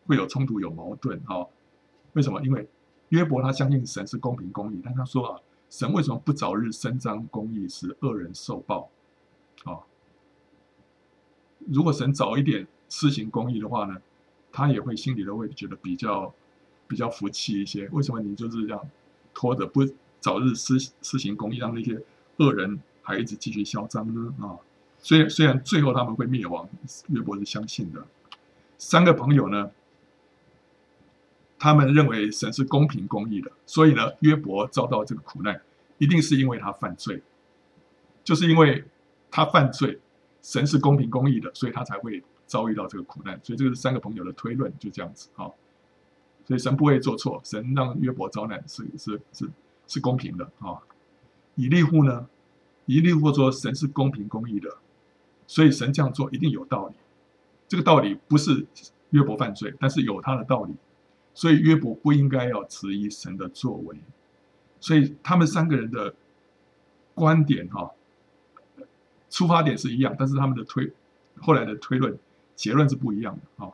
[0.08, 1.18] 会有冲突、有矛盾？
[1.30, 1.48] 哦，
[2.12, 2.42] 为什么？
[2.44, 2.68] 因为
[3.10, 8.90] 约伯他相信神是公平公义，但他说啊，神为什么不早日伸张公义，使恶人受报？
[9.64, 9.84] 哦，
[11.60, 13.96] 如果神早一点施行公义的话呢，
[14.56, 16.34] 他也会心里都会觉得比较
[16.88, 17.90] 比较服气一些。
[17.90, 18.90] 为什么你就是这样？
[19.34, 19.86] 拖着不
[20.22, 22.02] 早日施施行公义，让那些
[22.38, 24.34] 恶人还一直继续嚣张呢？
[24.40, 24.56] 啊，
[24.98, 26.70] 虽然虽然最后他们会灭亡，
[27.10, 28.02] 约伯是相信的。
[28.78, 29.70] 三个朋友呢，
[31.60, 35.62] 他们认为神是公平公义的，所以呢，约伯遭到这个苦难，
[35.98, 37.22] 一定是因为他犯罪，
[38.24, 38.86] 就是因为
[39.30, 40.00] 他犯罪，
[40.42, 43.40] 神是公平公义的，所以他才会遭遇到这个苦难。
[43.44, 45.50] 所以这个是三个朋友的推论，就这样子啊。
[46.48, 49.50] 所以神不会做错，神让约伯遭难是是是
[49.88, 50.78] 是公平的啊。
[51.56, 52.28] 以利户呢，
[52.86, 54.70] 以利户说神是公平公义的，
[55.48, 56.94] 所以神这样做一定有道理。
[57.68, 58.66] 这个道理不是
[59.10, 60.76] 约伯犯罪，但是有他的道理，
[61.34, 63.98] 所以约伯不应该要质疑神的作为。
[64.80, 66.14] 所以他们三个人的
[67.16, 67.90] 观点哈，
[69.32, 70.92] 出发点是一样，但是他们的推
[71.40, 72.16] 后来的推论
[72.56, 73.72] 结论是不一样的啊。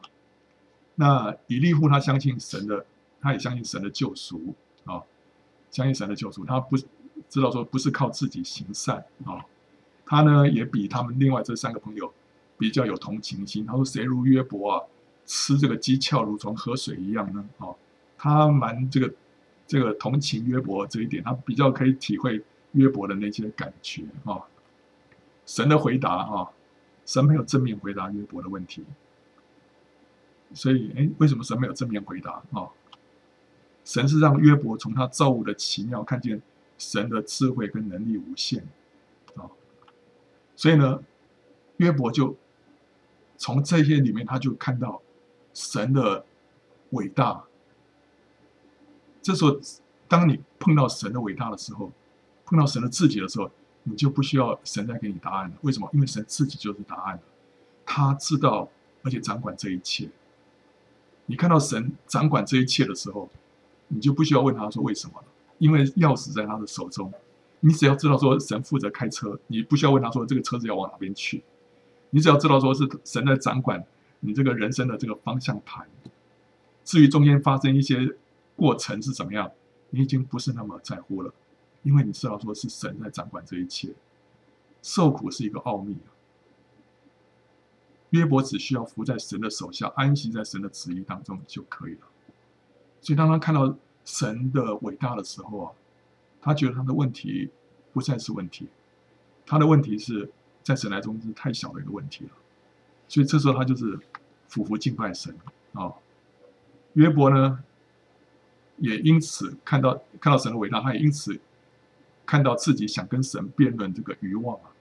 [0.96, 2.86] 那以利户他相信神的，
[3.22, 4.54] 他也相信神的救赎
[4.86, 5.02] 啊，
[5.72, 9.46] 相信神的救赎，他不知道说不是靠自己行善啊，
[10.06, 12.14] 他呢也比他们另外这三个朋友
[12.58, 13.66] 比较有同情心。
[13.66, 14.84] 他说：“谁如约伯啊，
[15.26, 17.70] 吃这个鸡翘如同喝水一样呢？”啊，
[18.18, 19.14] 他蛮这个
[19.66, 24.42] 这个同情约伯这一点，他比较可以体会约伯的那些感觉啊。
[25.46, 26.50] 神的回答啊，
[27.12, 28.86] 神没有正面回答约伯的问题。
[30.54, 32.70] 所以，哎，为什么神没有正面回答啊、
[33.84, 36.42] 神是让约伯从他造物的奇妙看见
[36.78, 38.66] 神的智慧跟能力无限
[39.36, 39.44] 啊、
[40.56, 41.04] 所以呢，
[41.78, 42.38] 约伯就
[43.36, 45.02] 从这些里面，他就看到
[45.54, 46.24] 神的
[46.92, 47.44] 伟大。
[49.22, 49.60] 这时候，
[50.08, 51.92] 当你碰到神的伟大的时候，
[52.46, 53.52] 碰到神的自己的时候，
[53.84, 55.56] 你就不需要神再给你答案了。
[55.62, 55.90] 为什么？
[55.94, 57.20] 因为神自己就是答案，
[57.86, 58.70] 他知道
[59.04, 60.10] 而且掌管这一切。
[61.26, 63.30] 你看到神掌管这一切的时候，
[63.88, 65.26] 你就不需要问他说为什么了，
[65.58, 67.12] 因为钥匙在他的手中。
[67.64, 71.44] 你只要知道说神负责开车，你不需要问他说这个车子要往哪边去。
[72.10, 73.86] 你只要知道说是神在掌管
[74.20, 75.88] 你这个人生的这个方向盘。
[76.84, 78.16] 至于中间发生一些
[78.56, 79.52] 过程是怎么样，
[79.92, 81.32] 你已经不是那么在乎了，
[81.84, 83.94] 因为你知道说是神在掌管这一切。
[84.82, 86.10] 受苦是一个奥秘啊。
[88.10, 92.02] 约伯只需要伏在神的手下，安息在神的旨意当中就可以了。
[93.00, 95.72] 所以，当他看到神的伟大的时候啊，
[96.42, 97.50] 他觉得他的问题
[97.94, 98.68] 不再是问题，
[99.46, 100.30] 他的问题是
[100.64, 102.32] 在神来中是太小的一个问题了。
[103.08, 104.00] 所以，这时候他就是
[104.48, 105.34] 俯伏敬拜神
[105.74, 105.94] 啊。
[106.94, 107.64] 约伯呢，
[108.78, 111.40] 也因此看到看到神的伟大，他也因此
[112.26, 114.72] 看到自己想跟神辩论这个欲望啊，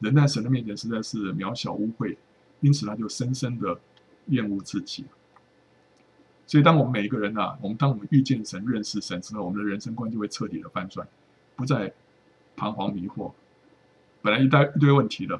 [0.00, 2.16] 人在神的面前实在是渺小污秽。
[2.60, 3.78] 因此，他就深深的
[4.28, 5.04] 厌恶自己。
[6.46, 11.06] 所以，当我们每一个人啊，我们当我们遇见神、认识神之后，我们的人生观就会彻底的翻转，
[11.54, 11.92] 不再
[12.56, 13.30] 彷徨迷惑。
[14.22, 15.38] 本来一堆一堆问题的，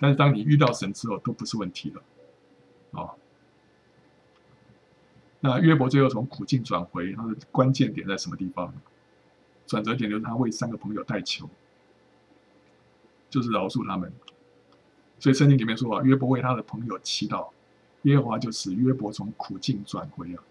[0.00, 2.02] 但是当你遇到神之后，都不是问题了。
[2.98, 3.12] 啊，
[5.40, 8.72] 那约伯最后从苦境转回，他的关键点在什么地方？
[9.68, 11.48] 转折点就是他为三个朋友代求，
[13.30, 14.12] 就是饶恕他们。
[15.20, 17.50] 所以圣经里面说啊，约伯为他的朋友祈祷，
[18.02, 20.42] 耶和华就使约伯从苦境转回了。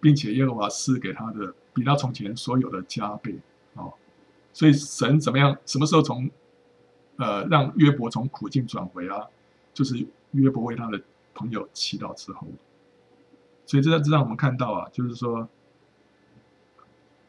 [0.00, 3.38] 并且耶和华赐给他的比他从前所有的加倍
[3.76, 3.86] 啊、
[4.52, 5.56] 所以神怎么样？
[5.64, 6.28] 什么时候从
[7.18, 9.24] 呃让约伯从苦境转回啊？
[9.72, 11.00] 就是约伯为他的
[11.34, 12.48] 朋友祈祷之后。
[13.64, 15.48] 所以这这让我们看到啊，就是说，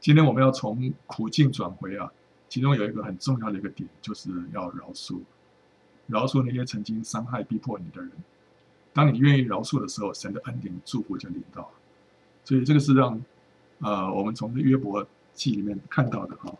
[0.03, 2.11] 今天我们要从苦境转回啊，
[2.49, 5.21] 其中有一个很重要的一个点，就是要饶恕，
[6.07, 8.11] 饶恕那些曾经伤害、逼迫你的人。
[8.91, 11.71] 当你愿意饶恕的时候，神的恩典、祝福就领到。
[12.43, 13.23] 所以这个是让
[13.79, 16.53] 呃我们从约伯记里面看到的哈、